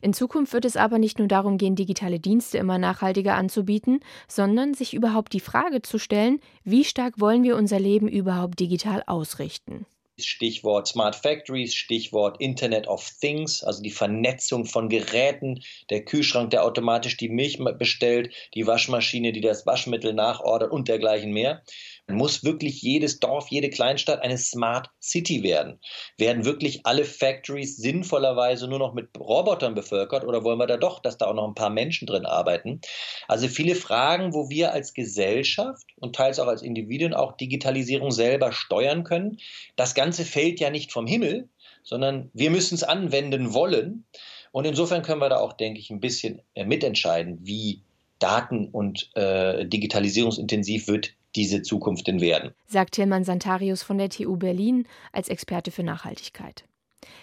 In 0.00 0.12
Zukunft 0.12 0.52
wird 0.52 0.64
es 0.64 0.76
aber 0.76 0.98
nicht 0.98 1.18
nur 1.18 1.28
darum 1.28 1.56
gehen, 1.56 1.76
digitale 1.76 2.20
Dienste 2.20 2.58
immer 2.58 2.78
nachhaltiger 2.78 3.36
anzubieten, 3.36 4.00
sondern 4.28 4.74
sich 4.74 4.94
überhaupt 4.94 5.32
die 5.32 5.40
Frage 5.40 5.82
zu 5.82 5.98
stellen, 5.98 6.40
wie 6.64 6.84
stark 6.84 7.20
wollen 7.20 7.42
wir 7.42 7.56
unser 7.56 7.78
Leben 7.80 8.08
überhaupt 8.08 8.60
digital 8.60 9.02
ausrichten. 9.06 9.86
Stichwort 10.18 10.86
Smart 10.86 11.16
Factories, 11.16 11.74
Stichwort 11.74 12.40
Internet 12.40 12.86
of 12.86 13.08
Things, 13.20 13.62
also 13.64 13.82
die 13.82 13.90
Vernetzung 13.90 14.64
von 14.64 14.88
Geräten, 14.88 15.62
der 15.90 16.04
Kühlschrank, 16.04 16.50
der 16.50 16.64
automatisch 16.64 17.16
die 17.16 17.28
Milch 17.28 17.58
bestellt, 17.78 18.32
die 18.54 18.66
Waschmaschine, 18.66 19.32
die 19.32 19.40
das 19.40 19.66
Waschmittel 19.66 20.14
nachordert 20.14 20.70
und 20.70 20.88
dergleichen 20.88 21.32
mehr 21.32 21.62
muss 22.06 22.44
wirklich 22.44 22.82
jedes 22.82 23.18
Dorf, 23.18 23.48
jede 23.48 23.70
Kleinstadt 23.70 24.22
eine 24.22 24.36
Smart 24.36 24.90
City 25.00 25.42
werden? 25.42 25.80
Werden 26.18 26.44
wirklich 26.44 26.84
alle 26.84 27.04
Factories 27.04 27.76
sinnvollerweise 27.76 28.68
nur 28.68 28.78
noch 28.78 28.92
mit 28.92 29.08
Robotern 29.18 29.74
bevölkert 29.74 30.24
oder 30.24 30.44
wollen 30.44 30.58
wir 30.58 30.66
da 30.66 30.76
doch, 30.76 31.00
dass 31.00 31.16
da 31.16 31.26
auch 31.26 31.34
noch 31.34 31.48
ein 31.48 31.54
paar 31.54 31.70
Menschen 31.70 32.06
drin 32.06 32.26
arbeiten? 32.26 32.80
Also 33.26 33.48
viele 33.48 33.74
Fragen, 33.74 34.34
wo 34.34 34.50
wir 34.50 34.72
als 34.72 34.92
Gesellschaft 34.92 35.86
und 35.96 36.14
teils 36.14 36.38
auch 36.38 36.46
als 36.46 36.62
Individuen 36.62 37.14
auch 37.14 37.36
Digitalisierung 37.36 38.10
selber 38.10 38.52
steuern 38.52 39.04
können. 39.04 39.38
Das 39.76 39.94
Ganze 39.94 40.03
fällt 40.12 40.60
ja 40.60 40.70
nicht 40.70 40.92
vom 40.92 41.06
Himmel, 41.06 41.48
sondern 41.82 42.30
wir 42.32 42.50
müssen 42.50 42.74
es 42.74 42.82
anwenden 42.82 43.54
wollen. 43.54 44.04
Und 44.52 44.66
insofern 44.66 45.02
können 45.02 45.20
wir 45.20 45.28
da 45.28 45.38
auch, 45.38 45.52
denke 45.52 45.80
ich, 45.80 45.90
ein 45.90 46.00
bisschen 46.00 46.42
äh, 46.54 46.64
mitentscheiden, 46.64 47.38
wie 47.42 47.82
daten- 48.18 48.68
und 48.68 49.10
äh, 49.16 49.66
digitalisierungsintensiv 49.66 50.88
wird 50.88 51.12
diese 51.34 51.62
Zukunft 51.62 52.06
denn 52.06 52.20
werden. 52.20 52.52
Sagt 52.66 52.94
Tilman 52.94 53.24
Santarius 53.24 53.82
von 53.82 53.98
der 53.98 54.08
TU 54.08 54.36
Berlin 54.36 54.86
als 55.12 55.28
Experte 55.28 55.70
für 55.70 55.82
Nachhaltigkeit. 55.82 56.64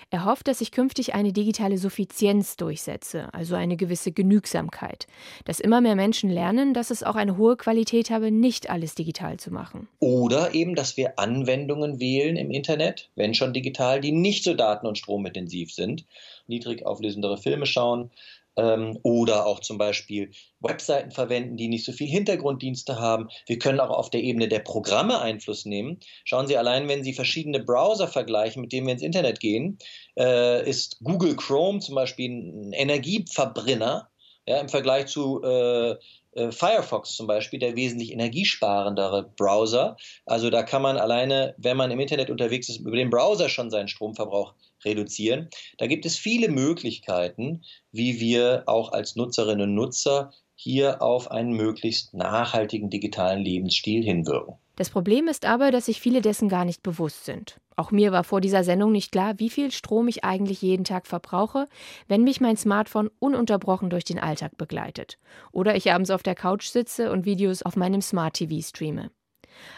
Er 0.10 0.26
hofft, 0.26 0.48
dass 0.48 0.60
sich 0.60 0.72
künftig 0.72 1.13
eine 1.13 1.34
digitale 1.34 1.78
Suffizienz 1.78 2.58
durchsetze, 2.58 3.34
also 3.34 3.56
eine 3.56 3.78
gewisse 3.78 4.12
Genügsamkeit, 4.12 5.08
dass 5.46 5.60
immer 5.60 5.82
mehr 5.82 5.96
Menschen 5.96 6.30
lernen, 6.30 6.74
dass 6.74 6.89
es 6.89 7.04
auch 7.04 7.15
eine 7.15 7.38
hohe 7.38 7.58
Qualität 7.58 8.10
habe, 8.10 8.32
nicht 8.32 8.70
alles 8.70 8.96
digital 8.96 9.38
zu 9.38 9.52
machen. 9.52 9.88
Oder 10.00 10.54
eben, 10.54 10.76
dass 10.76 10.98
wir 10.98 11.17
Anwendungen 11.17 12.00
wählen 12.00 12.36
im 12.36 12.52
Internet, 12.52 13.10
wenn 13.15 13.34
schon 13.34 13.54
digital, 13.54 14.02
die 14.02 14.12
nicht 14.12 14.44
so 14.44 14.54
daten- 14.54 14.88
und 14.88 14.98
stromintensiv 14.98 15.72
sind, 15.72 16.06
niedrig 16.48 16.86
auflösendere 16.86 17.38
Filme 17.38 17.65
schauen, 17.65 18.12
ähm, 18.58 18.98
oder 19.04 19.46
auch 19.46 19.60
zum 19.60 19.78
Beispiel 19.78 20.32
Webseiten 20.60 21.12
verwenden, 21.12 21.58
die 21.58 21.68
nicht 21.68 21.86
so 21.86 21.92
viel 21.92 22.08
Hintergrunddienste 22.08 23.00
haben. 23.00 23.30
Wir 23.48 23.60
können 23.60 23.80
auch 23.80 23.90
auf 23.90 24.10
der 24.10 24.22
Ebene 24.22 24.48
der 24.48 24.60
Programme 24.60 25.20
Einfluss 25.22 25.66
nehmen. 25.66 26.00
Schauen 26.24 26.48
Sie 26.48 26.58
allein, 26.58 26.88
wenn 26.88 27.04
Sie 27.04 27.14
verschiedene 27.14 27.60
Browser 27.60 28.08
vergleichen, 28.08 28.62
mit 28.62 28.72
denen 28.72 28.88
wir 28.88 28.94
ins 28.94 29.04
Internet 29.04 29.40
gehen, 29.40 29.78
äh, 30.18 30.68
ist 30.70 31.00
Google 31.04 31.36
Chrome 31.36 31.80
zum 31.80 31.96
Beispiel 31.96 32.30
ein 32.30 32.74
Energieverbrenner 32.74 34.10
ja, 34.48 34.60
im 34.60 34.70
Vergleich 34.70 35.08
zu 35.08 35.42
äh, 35.44 35.96
äh, 36.34 36.52
Firefox 36.52 37.16
zum 37.16 37.28
Beispiel, 37.28 37.60
der 37.60 37.76
wesentlich 37.76 38.12
energiesparendere 38.12 39.32
Browser. 39.38 39.98
Also 40.26 40.50
da 40.50 40.64
kann 40.64 40.82
man 40.82 40.98
alleine, 40.98 41.56
wenn 41.58 41.78
man 41.78 41.92
im 41.92 42.00
Internet 42.00 42.30
unterwegs 42.30 42.70
ist, 42.70 42.80
über 42.80 42.96
den 42.96 43.10
Browser 43.10 43.50
schon 43.50 43.70
seinen 43.70 43.88
Stromverbrauch 43.88 44.54
reduzieren. 44.86 45.50
Da 45.78 45.88
gibt 45.88 46.06
es 46.06 46.17
viele 46.17 46.50
Möglichkeiten, 46.50 47.63
wie 47.91 48.20
wir 48.20 48.63
auch 48.67 48.91
als 48.91 49.15
Nutzerinnen 49.15 49.70
und 49.70 49.76
Nutzer 49.76 50.32
hier 50.56 51.02
auf 51.02 51.32
einen 51.32 51.54
möglichst 51.54 52.13
nachhaltigen 52.13 52.89
digitalen 52.89 53.44
Lebensstil 53.44 54.04
hinwirken. 54.04 54.56
Das 54.76 54.89
Problem 54.89 55.28
ist 55.28 55.46
aber, 55.46 55.72
dass 55.72 55.86
sich 55.86 56.00
viele 56.00 56.22
dessen 56.22 56.50
gar 56.50 56.65
nicht 56.65 56.82
bewusst 56.82 57.26
sind. 57.26 57.60
Auch 57.76 57.91
mir 57.91 58.12
war 58.12 58.24
vor 58.24 58.41
dieser 58.41 58.63
Sendung 58.63 58.91
nicht 58.91 59.12
klar, 59.12 59.38
wie 59.38 59.50
viel 59.50 59.72
Strom 59.72 60.08
ich 60.08 60.24
eigentlich 60.24 60.62
jeden 60.62 60.84
Tag 60.84 61.08
verbrauche, 61.08 61.67
wenn 62.08 62.24
mich 62.24 62.41
mein 62.41 62.58
Smartphone 62.58 63.10
ununterbrochen 63.20 63.89
durch 63.89 64.04
den 64.04 64.20
Alltag 64.20 64.58
begleitet. 64.58 65.17
Oder 65.52 65.76
ich 65.76 65.91
abends 65.91 66.10
auf 66.10 66.24
der 66.24 66.36
Couch 66.36 66.67
sitze 66.67 67.12
und 67.12 67.26
Videos 67.26 67.63
auf 67.63 67.76
meinem 67.76 68.02
Smart 68.02 68.36
TV 68.36 68.62
streame. 68.62 69.12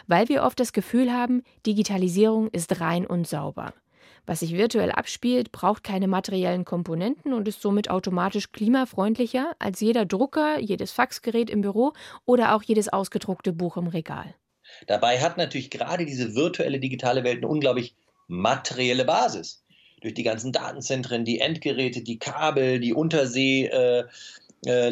Weil 0.06 0.28
wir 0.28 0.42
oft 0.42 0.60
das 0.60 0.72
Gefühl 0.72 1.12
haben, 1.12 1.42
Digitalisierung 1.66 2.48
ist 2.48 2.80
rein 2.80 3.06
und 3.06 3.26
sauber. 3.26 3.74
Was 4.26 4.40
sich 4.40 4.54
virtuell 4.54 4.90
abspielt, 4.90 5.52
braucht 5.52 5.84
keine 5.84 6.08
materiellen 6.08 6.64
Komponenten 6.64 7.34
und 7.34 7.46
ist 7.46 7.60
somit 7.60 7.90
automatisch 7.90 8.52
klimafreundlicher 8.52 9.52
als 9.58 9.80
jeder 9.80 10.06
Drucker, 10.06 10.58
jedes 10.58 10.92
Faxgerät 10.92 11.50
im 11.50 11.60
Büro 11.60 11.92
oder 12.24 12.54
auch 12.54 12.62
jedes 12.62 12.88
ausgedruckte 12.88 13.52
Buch 13.52 13.76
im 13.76 13.88
Regal. 13.88 14.34
Dabei 14.86 15.20
hat 15.20 15.36
natürlich 15.36 15.70
gerade 15.70 16.06
diese 16.06 16.34
virtuelle 16.34 16.80
digitale 16.80 17.22
Welt 17.22 17.38
eine 17.38 17.48
unglaublich 17.48 17.94
materielle 18.26 19.04
Basis. 19.04 19.62
Durch 20.00 20.14
die 20.14 20.22
ganzen 20.22 20.52
Datenzentren, 20.52 21.24
die 21.24 21.40
Endgeräte, 21.40 22.02
die 22.02 22.18
Kabel, 22.18 22.80
die 22.80 22.94
Untersee. 22.94 23.66
Äh, 23.66 24.04
äh, 24.66 24.90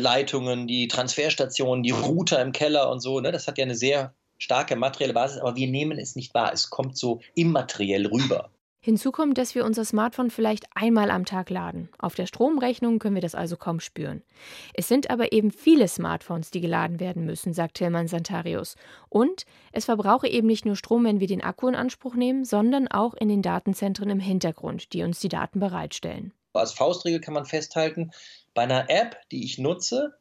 die 0.66 0.88
Transferstationen, 0.88 1.82
die 1.82 1.92
Router 1.92 2.42
im 2.42 2.52
Keller 2.52 2.90
und 2.90 3.00
so. 3.00 3.20
Ne? 3.20 3.32
Das 3.32 3.48
hat 3.48 3.56
ja 3.56 3.64
eine 3.64 3.74
sehr 3.74 4.12
starke 4.36 4.76
materielle 4.76 5.14
Basis, 5.14 5.38
aber 5.38 5.56
wir 5.56 5.68
nehmen 5.68 5.98
es 5.98 6.16
nicht 6.16 6.34
wahr. 6.34 6.52
Es 6.52 6.68
kommt 6.68 6.96
so 6.96 7.20
immateriell 7.34 8.06
rüber. 8.06 8.50
Hinzu 8.84 9.12
kommt, 9.12 9.38
dass 9.38 9.54
wir 9.54 9.64
unser 9.64 9.84
Smartphone 9.84 10.28
vielleicht 10.28 10.66
einmal 10.74 11.12
am 11.12 11.24
Tag 11.24 11.50
laden. 11.50 11.88
Auf 12.00 12.16
der 12.16 12.26
Stromrechnung 12.26 12.98
können 12.98 13.14
wir 13.14 13.22
das 13.22 13.36
also 13.36 13.56
kaum 13.56 13.78
spüren. 13.78 14.24
Es 14.74 14.88
sind 14.88 15.08
aber 15.08 15.30
eben 15.30 15.52
viele 15.52 15.86
Smartphones, 15.86 16.50
die 16.50 16.60
geladen 16.60 16.98
werden 16.98 17.24
müssen, 17.24 17.54
sagt 17.54 17.74
Tillmann 17.76 18.08
Santarius. 18.08 18.74
Und 19.08 19.46
es 19.70 19.84
verbrauche 19.84 20.26
eben 20.26 20.48
nicht 20.48 20.66
nur 20.66 20.74
Strom, 20.74 21.04
wenn 21.04 21.20
wir 21.20 21.28
den 21.28 21.44
Akku 21.44 21.68
in 21.68 21.76
Anspruch 21.76 22.16
nehmen, 22.16 22.44
sondern 22.44 22.88
auch 22.88 23.14
in 23.14 23.28
den 23.28 23.40
Datenzentren 23.40 24.10
im 24.10 24.18
Hintergrund, 24.18 24.92
die 24.92 25.04
uns 25.04 25.20
die 25.20 25.28
Daten 25.28 25.60
bereitstellen. 25.60 26.32
Als 26.52 26.72
Faustregel 26.72 27.20
kann 27.20 27.34
man 27.34 27.44
festhalten, 27.44 28.10
bei 28.52 28.62
einer 28.62 28.90
App, 28.90 29.16
die 29.30 29.44
ich 29.44 29.58
nutze, 29.58 30.16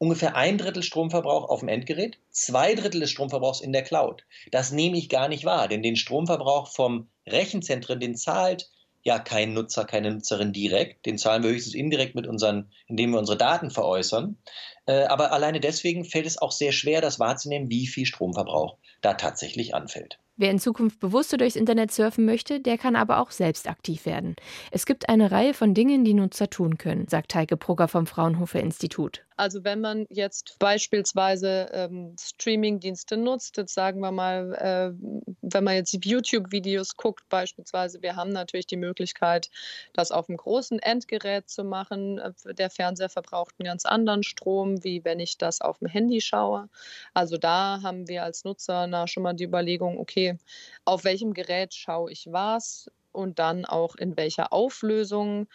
ungefähr 0.00 0.34
ein 0.34 0.56
Drittel 0.56 0.82
Stromverbrauch 0.82 1.50
auf 1.50 1.60
dem 1.60 1.68
Endgerät, 1.68 2.18
zwei 2.30 2.74
Drittel 2.74 3.00
des 3.00 3.10
Stromverbrauchs 3.10 3.60
in 3.60 3.72
der 3.72 3.82
Cloud. 3.82 4.24
Das 4.50 4.72
nehme 4.72 4.96
ich 4.96 5.10
gar 5.10 5.28
nicht 5.28 5.44
wahr, 5.44 5.68
denn 5.68 5.82
den 5.82 5.94
Stromverbrauch 5.94 6.72
vom 6.72 7.08
Rechenzentren, 7.28 8.00
den 8.00 8.16
zahlt 8.16 8.70
ja 9.02 9.18
kein 9.18 9.52
Nutzer, 9.52 9.84
keine 9.84 10.10
Nutzerin 10.10 10.52
direkt. 10.52 11.04
Den 11.04 11.18
zahlen 11.18 11.42
wir 11.42 11.50
höchstens 11.50 11.74
indirekt 11.74 12.14
mit 12.14 12.26
unseren, 12.26 12.70
indem 12.86 13.12
wir 13.12 13.18
unsere 13.18 13.36
Daten 13.36 13.70
veräußern. 13.70 14.38
Äh, 14.86 15.04
aber 15.04 15.32
alleine 15.32 15.60
deswegen 15.60 16.04
fällt 16.04 16.26
es 16.26 16.38
auch 16.38 16.52
sehr 16.52 16.72
schwer, 16.72 17.02
das 17.02 17.20
wahrzunehmen, 17.20 17.70
wie 17.70 17.86
viel 17.86 18.06
Stromverbrauch 18.06 18.78
da 19.02 19.14
tatsächlich 19.14 19.74
anfällt. 19.74 20.18
Wer 20.36 20.50
in 20.50 20.58
Zukunft 20.58 21.00
bewusster 21.00 21.36
durchs 21.36 21.56
Internet 21.56 21.92
surfen 21.92 22.24
möchte, 22.24 22.60
der 22.60 22.78
kann 22.78 22.96
aber 22.96 23.18
auch 23.18 23.30
selbst 23.30 23.68
aktiv 23.68 24.06
werden. 24.06 24.36
Es 24.70 24.86
gibt 24.86 25.10
eine 25.10 25.30
Reihe 25.30 25.52
von 25.52 25.74
Dingen, 25.74 26.02
die 26.02 26.14
Nutzer 26.14 26.48
tun 26.48 26.78
können, 26.78 27.08
sagt 27.08 27.34
Heike 27.34 27.58
Brugger 27.58 27.88
vom 27.88 28.06
Fraunhofer 28.06 28.60
Institut. 28.60 29.22
Also 29.40 29.64
wenn 29.64 29.80
man 29.80 30.04
jetzt 30.10 30.58
beispielsweise 30.58 31.70
ähm, 31.72 32.14
Streaming-Dienste 32.20 33.16
nutzt, 33.16 33.56
jetzt 33.56 33.72
sagen 33.72 34.00
wir 34.00 34.12
mal, 34.12 34.52
äh, 34.52 34.92
wenn 35.40 35.64
man 35.64 35.76
jetzt 35.76 36.04
YouTube-Videos 36.04 36.98
guckt 36.98 37.26
beispielsweise, 37.30 38.02
wir 38.02 38.16
haben 38.16 38.28
natürlich 38.28 38.66
die 38.66 38.76
Möglichkeit, 38.76 39.48
das 39.94 40.12
auf 40.12 40.28
einem 40.28 40.36
großen 40.36 40.78
Endgerät 40.80 41.48
zu 41.48 41.64
machen. 41.64 42.20
Der 42.50 42.68
Fernseher 42.68 43.08
verbraucht 43.08 43.54
einen 43.58 43.68
ganz 43.68 43.86
anderen 43.86 44.24
Strom, 44.24 44.84
wie 44.84 45.06
wenn 45.06 45.20
ich 45.20 45.38
das 45.38 45.62
auf 45.62 45.78
dem 45.78 45.88
Handy 45.88 46.20
schaue. 46.20 46.68
Also 47.14 47.38
da 47.38 47.80
haben 47.82 48.08
wir 48.08 48.24
als 48.24 48.44
Nutzer 48.44 48.86
na, 48.88 49.06
schon 49.06 49.22
mal 49.22 49.32
die 49.32 49.44
Überlegung, 49.44 49.98
okay, 49.98 50.36
auf 50.84 51.04
welchem 51.04 51.32
Gerät 51.32 51.72
schaue 51.72 52.12
ich 52.12 52.26
was? 52.30 52.90
und 53.12 53.38
dann 53.38 53.64
auch 53.64 53.96
in 53.96 54.16
welcher 54.16 54.52
Auflösung. 54.52 55.48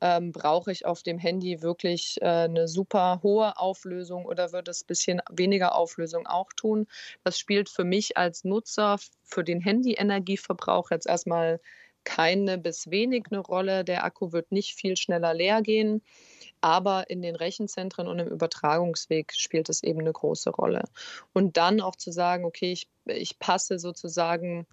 Ähm, 0.00 0.32
brauche 0.32 0.70
ich 0.70 0.86
auf 0.86 1.02
dem 1.02 1.18
Handy 1.18 1.62
wirklich 1.62 2.18
äh, 2.20 2.26
eine 2.26 2.68
super 2.68 3.20
hohe 3.22 3.56
Auflösung 3.58 4.26
oder 4.26 4.52
wird 4.52 4.68
es 4.68 4.82
ein 4.82 4.86
bisschen 4.86 5.20
weniger 5.30 5.74
Auflösung 5.74 6.26
auch 6.26 6.52
tun? 6.54 6.86
Das 7.24 7.38
spielt 7.38 7.68
für 7.68 7.84
mich 7.84 8.16
als 8.16 8.44
Nutzer 8.44 8.98
für 9.24 9.44
den 9.44 9.60
Handy-Energieverbrauch 9.60 10.90
jetzt 10.90 11.06
erstmal 11.06 11.60
keine 12.04 12.56
bis 12.56 12.90
wenig 12.90 13.26
eine 13.30 13.40
Rolle. 13.40 13.84
Der 13.84 14.02
Akku 14.04 14.32
wird 14.32 14.50
nicht 14.50 14.74
viel 14.74 14.96
schneller 14.96 15.34
leer 15.34 15.60
gehen, 15.60 16.02
aber 16.62 17.10
in 17.10 17.20
den 17.20 17.36
Rechenzentren 17.36 18.08
und 18.08 18.18
im 18.18 18.28
Übertragungsweg 18.28 19.34
spielt 19.34 19.68
es 19.68 19.82
eben 19.82 20.00
eine 20.00 20.12
große 20.12 20.50
Rolle. 20.50 20.84
Und 21.34 21.58
dann 21.58 21.80
auch 21.82 21.96
zu 21.96 22.10
sagen, 22.10 22.46
okay, 22.46 22.72
ich, 22.72 22.88
ich 23.04 23.38
passe 23.38 23.78
sozusagen 23.78 24.66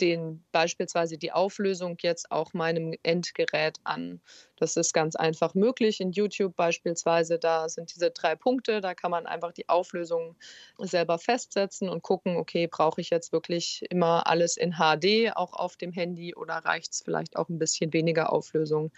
den 0.00 0.44
beispielsweise 0.52 1.18
die 1.18 1.32
Auflösung 1.32 1.96
jetzt 2.00 2.30
auch 2.30 2.52
meinem 2.52 2.94
Endgerät 3.02 3.78
an. 3.84 4.20
Das 4.56 4.76
ist 4.76 4.92
ganz 4.92 5.16
einfach 5.16 5.54
möglich. 5.54 6.00
In 6.00 6.12
YouTube 6.12 6.56
beispielsweise, 6.56 7.38
da 7.38 7.68
sind 7.68 7.94
diese 7.94 8.10
drei 8.10 8.34
Punkte, 8.34 8.80
da 8.80 8.94
kann 8.94 9.10
man 9.10 9.26
einfach 9.26 9.52
die 9.52 9.68
Auflösung 9.68 10.36
selber 10.78 11.18
festsetzen 11.18 11.88
und 11.88 12.02
gucken, 12.02 12.36
okay, 12.36 12.66
brauche 12.66 13.00
ich 13.00 13.10
jetzt 13.10 13.32
wirklich 13.32 13.84
immer 13.90 14.26
alles 14.26 14.56
in 14.56 14.74
HD 14.74 15.36
auch 15.36 15.52
auf 15.52 15.76
dem 15.76 15.92
Handy 15.92 16.34
oder 16.34 16.54
reicht 16.54 16.92
es 16.92 17.02
vielleicht 17.02 17.36
auch 17.36 17.48
ein 17.48 17.58
bisschen 17.58 17.92
weniger 17.92 18.32
Auflösung? 18.32 18.90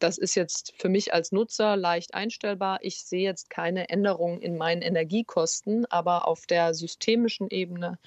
Das 0.00 0.18
ist 0.18 0.34
jetzt 0.34 0.74
für 0.76 0.88
mich 0.88 1.14
als 1.14 1.32
Nutzer 1.32 1.76
leicht 1.76 2.14
einstellbar. 2.14 2.78
Ich 2.82 3.04
sehe 3.04 3.22
jetzt 3.22 3.48
keine 3.48 3.88
Änderung 3.88 4.40
in 4.40 4.56
meinen 4.56 4.82
Energiekosten, 4.82 5.86
aber 5.86 6.26
auf 6.26 6.46
der 6.46 6.74
systemischen 6.74 7.48
Ebene 7.48 7.98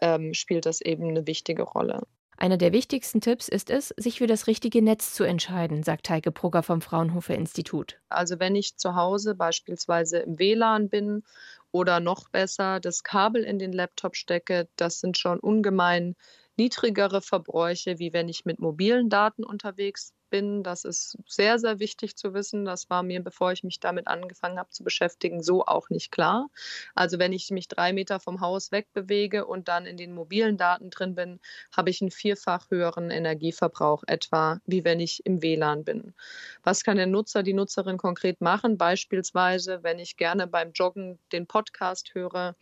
ähm, 0.00 0.34
spielt 0.34 0.66
das 0.66 0.80
eben 0.80 1.08
eine 1.08 1.26
wichtige 1.26 1.62
Rolle. 1.62 2.02
Einer 2.36 2.56
der 2.56 2.72
wichtigsten 2.72 3.20
Tipps 3.20 3.48
ist 3.48 3.68
es, 3.68 3.88
sich 3.98 4.16
für 4.18 4.26
das 4.26 4.46
richtige 4.46 4.80
Netz 4.80 5.12
zu 5.12 5.24
entscheiden, 5.24 5.82
sagt 5.82 6.08
Heike 6.08 6.32
Brugger 6.32 6.62
vom 6.62 6.80
Fraunhofer 6.80 7.34
Institut. 7.34 8.00
Also 8.08 8.38
wenn 8.40 8.56
ich 8.56 8.78
zu 8.78 8.94
Hause 8.94 9.34
beispielsweise 9.34 10.20
im 10.20 10.38
WLAN 10.38 10.88
bin 10.88 11.22
oder 11.70 12.00
noch 12.00 12.30
besser 12.30 12.80
das 12.80 13.04
Kabel 13.04 13.44
in 13.44 13.58
den 13.58 13.74
Laptop 13.74 14.16
stecke, 14.16 14.68
das 14.76 15.00
sind 15.00 15.18
schon 15.18 15.38
ungemein 15.38 16.16
niedrigere 16.56 17.20
Verbräuche, 17.20 17.98
wie 17.98 18.14
wenn 18.14 18.30
ich 18.30 18.46
mit 18.46 18.58
mobilen 18.58 19.10
Daten 19.10 19.44
unterwegs 19.44 20.14
bin. 20.30 20.62
Das 20.62 20.84
ist 20.84 21.18
sehr, 21.26 21.58
sehr 21.58 21.78
wichtig 21.78 22.16
zu 22.16 22.32
wissen. 22.34 22.64
Das 22.64 22.88
war 22.88 23.02
mir, 23.02 23.22
bevor 23.22 23.52
ich 23.52 23.64
mich 23.64 23.80
damit 23.80 24.06
angefangen 24.06 24.58
habe 24.58 24.70
zu 24.70 24.84
beschäftigen, 24.84 25.42
so 25.42 25.66
auch 25.66 25.90
nicht 25.90 26.10
klar. 26.12 26.48
Also 26.94 27.18
wenn 27.18 27.32
ich 27.32 27.50
mich 27.50 27.68
drei 27.68 27.92
Meter 27.92 28.20
vom 28.20 28.40
Haus 28.40 28.72
wegbewege 28.72 29.44
und 29.46 29.68
dann 29.68 29.86
in 29.86 29.96
den 29.96 30.14
mobilen 30.14 30.56
Daten 30.56 30.90
drin 30.90 31.14
bin, 31.14 31.40
habe 31.76 31.90
ich 31.90 32.00
einen 32.00 32.10
vierfach 32.10 32.70
höheren 32.70 33.10
Energieverbrauch 33.10 34.04
etwa, 34.06 34.60
wie 34.66 34.84
wenn 34.84 35.00
ich 35.00 35.26
im 35.26 35.42
WLAN 35.42 35.84
bin. 35.84 36.14
Was 36.62 36.84
kann 36.84 36.96
der 36.96 37.06
Nutzer, 37.06 37.42
die 37.42 37.54
Nutzerin 37.54 37.98
konkret 37.98 38.40
machen? 38.40 38.78
Beispielsweise, 38.78 39.82
wenn 39.82 39.98
ich 39.98 40.16
gerne 40.16 40.46
beim 40.46 40.72
Joggen 40.72 41.18
den 41.32 41.46
Podcast 41.46 42.14
höre, 42.14 42.54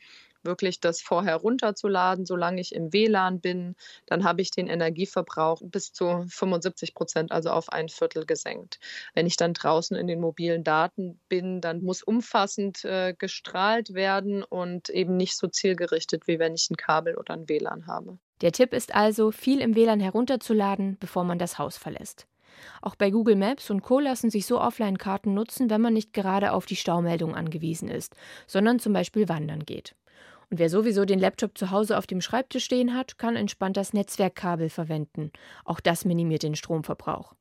wirklich 0.42 0.81
das 0.81 1.01
vorher 1.01 1.37
runterzuladen, 1.37 2.27
solange 2.27 2.61
ich 2.61 2.74
im 2.74 2.92
WLAN 2.92 3.40
bin. 3.40 3.74
Dann 4.07 4.24
habe 4.24 4.42
ich 4.42 4.51
den 4.51 4.66
Energieverbrauch 4.66 5.61
bis 5.64 5.92
zu 5.92 6.24
75 6.29 6.94
Prozent, 6.94 7.33
also 7.33 7.51
auf 7.51 7.70
ein 7.70 7.88
Viertel 7.88 8.27
gesenkt. 8.27 8.79
Wenn 9.14 9.27
ich 9.27 9.37
dann 9.37 9.55
draußen 9.55 9.96
in 9.96 10.07
den 10.07 10.20
mobilen 10.20 10.64
Daten 10.64 11.20
bin, 11.29 11.61
dann 11.61 11.83
muss 11.83 12.03
umfassend 12.03 12.85
äh, 12.85 13.14
gestrahlt 13.16 13.94
werden 13.94 14.42
und 14.42 14.88
eben 14.90 15.16
nicht 15.16 15.37
so 15.37 15.48
zielgerichtet, 15.48 16.27
wie 16.27 16.38
wenn 16.38 16.55
ich 16.55 16.70
ein 16.70 16.77
Kabel 16.77 17.16
oder 17.16 17.35
ein 17.35 17.48
WLAN 17.48 17.87
habe. 17.87 18.18
Der 18.40 18.53
Tipp 18.53 18.72
ist 18.72 18.94
also, 18.94 19.33
viel 19.33 19.61
im 19.61 19.74
WLAN 19.74 20.01
herunterzuladen, 20.01 20.96
bevor 21.01 21.24
man 21.24 21.38
das 21.38 21.59
Haus 21.59 21.77
verlässt. 21.77 22.27
Auch 22.83 22.94
bei 22.94 23.11
Google 23.11 23.37
Maps 23.37 23.70
und 23.70 23.83
Co. 23.83 24.01
lassen 24.01 24.31
sich 24.31 24.46
so 24.46 24.61
Offline-Karten 24.61 25.35
nutzen, 25.35 25.70
wenn 25.70 25.81
man 25.81 25.92
nicht 25.92 26.12
gerade 26.12 26.53
auf 26.53 26.66
die 26.66 26.77
Staumeldung 26.77 27.35
angewiesen 27.35 27.88
ist, 27.88 28.14
sondern 28.46 28.79
zum 28.79 28.92
Beispiel 28.92 29.29
wandern 29.29 29.64
geht. 29.64 29.94
Und 30.51 30.59
wer 30.59 30.71
sowieso 30.71 31.05
den 31.05 31.19
Laptop 31.19 31.59
zu 31.59 31.71
Hause 31.71 31.99
auf 31.99 32.07
dem 32.07 32.21
Schreibtisch 32.21 32.65
stehen 32.65 32.95
hat, 32.95 33.19
kann 33.19 33.37
entspannt 33.37 33.77
das 33.77 33.93
Netzwerkkabel 33.93 34.71
verwenden. 34.71 35.31
Auch 35.65 35.81
das 35.81 36.05
minimiert 36.05 36.43
den 36.43 36.57
Stromverbrauch. 36.57 37.35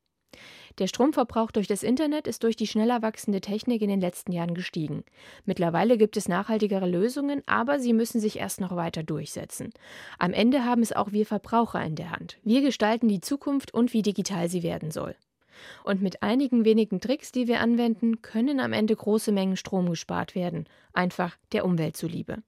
Der 0.78 0.86
Stromverbrauch 0.86 1.50
durch 1.50 1.66
das 1.66 1.82
Internet 1.82 2.28
ist 2.28 2.44
durch 2.44 2.54
die 2.54 2.66
schneller 2.66 3.02
wachsende 3.02 3.40
Technik 3.40 3.82
in 3.82 3.88
den 3.88 4.00
letzten 4.00 4.30
Jahren 4.30 4.54
gestiegen. 4.54 5.02
Mittlerweile 5.44 5.98
gibt 5.98 6.16
es 6.16 6.28
nachhaltigere 6.28 6.88
Lösungen, 6.88 7.42
aber 7.46 7.80
sie 7.80 7.92
müssen 7.92 8.20
sich 8.20 8.38
erst 8.38 8.60
noch 8.60 8.76
weiter 8.76 9.02
durchsetzen. 9.02 9.72
Am 10.18 10.32
Ende 10.32 10.64
haben 10.64 10.82
es 10.82 10.92
auch 10.92 11.10
wir 11.10 11.26
Verbraucher 11.26 11.82
in 11.82 11.96
der 11.96 12.12
Hand. 12.12 12.38
Wir 12.44 12.60
gestalten 12.60 13.08
die 13.08 13.20
Zukunft 13.20 13.74
und 13.74 13.92
wie 13.92 14.02
digital 14.02 14.48
sie 14.48 14.62
werden 14.62 14.92
soll. 14.92 15.16
Und 15.82 16.02
mit 16.02 16.22
einigen 16.22 16.64
wenigen 16.64 17.00
Tricks, 17.00 17.32
die 17.32 17.48
wir 17.48 17.60
anwenden, 17.60 18.22
können 18.22 18.60
am 18.60 18.72
Ende 18.72 18.94
große 18.94 19.32
Mengen 19.32 19.56
Strom 19.56 19.90
gespart 19.90 20.36
werden, 20.36 20.68
einfach 20.92 21.36
der 21.50 21.64
Umwelt 21.64 21.96
zuliebe. 21.96 22.42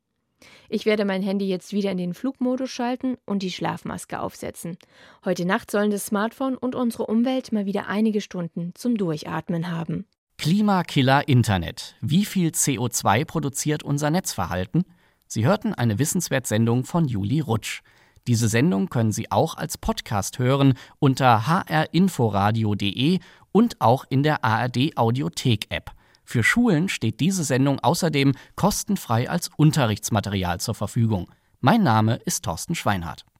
Ich 0.69 0.87
werde 0.87 1.05
mein 1.05 1.23
Handy 1.23 1.49
jetzt 1.49 1.73
wieder 1.73 1.91
in 1.91 1.99
den 1.99 2.15
Flugmodus 2.15 2.71
schalten 2.71 3.17
und 3.27 3.43
die 3.43 3.51
Schlafmaske 3.51 4.21
aufsetzen. 4.21 4.79
Heute 5.25 5.45
Nacht 5.45 5.71
sollen 5.71 5.91
das 5.91 6.07
Smartphone 6.07 6.57
und 6.57 6.75
unsere 6.75 7.07
Umwelt 7.07 7.53
mal 7.53 7.67
wieder 7.67 7.89
einige 7.89 8.21
Stunden 8.21 8.73
zum 8.75 8.97
Durchatmen 8.97 9.71
haben. 9.71 10.07
Klimakiller 10.39 11.29
Internet. 11.29 11.97
Wie 12.01 12.25
viel 12.25 12.49
CO2 12.49 13.25
produziert 13.27 13.83
unser 13.83 14.11
Netzverhalten? 14.11 14.85
Sie 15.27 15.45
hörten 15.45 15.75
eine 15.75 15.99
Wissenswertsendung 15.99 16.85
von 16.85 17.07
Juli 17.07 17.41
Rutsch. 17.41 17.83
Diese 18.27 18.49
Sendung 18.49 18.89
können 18.89 19.13
Sie 19.13 19.31
auch 19.31 19.57
als 19.57 19.79
Podcast 19.79 20.39
hören 20.39 20.75
unter 20.99 21.47
hrinforadio.de 21.47 23.19
und 23.53 23.81
auch 23.81 24.05
in 24.09 24.23
der 24.23 24.45
ARD 24.45 24.97
Audiothek 24.97 25.67
App. 25.71 25.93
Für 26.31 26.45
Schulen 26.45 26.89
steht 26.89 27.19
diese 27.19 27.43
Sendung 27.43 27.81
außerdem 27.81 28.37
kostenfrei 28.55 29.29
als 29.29 29.51
Unterrichtsmaterial 29.57 30.61
zur 30.61 30.77
Verfügung. 30.77 31.29
Mein 31.59 31.83
Name 31.83 32.21
ist 32.25 32.45
Thorsten 32.45 32.77
Schweinhardt. 32.77 33.25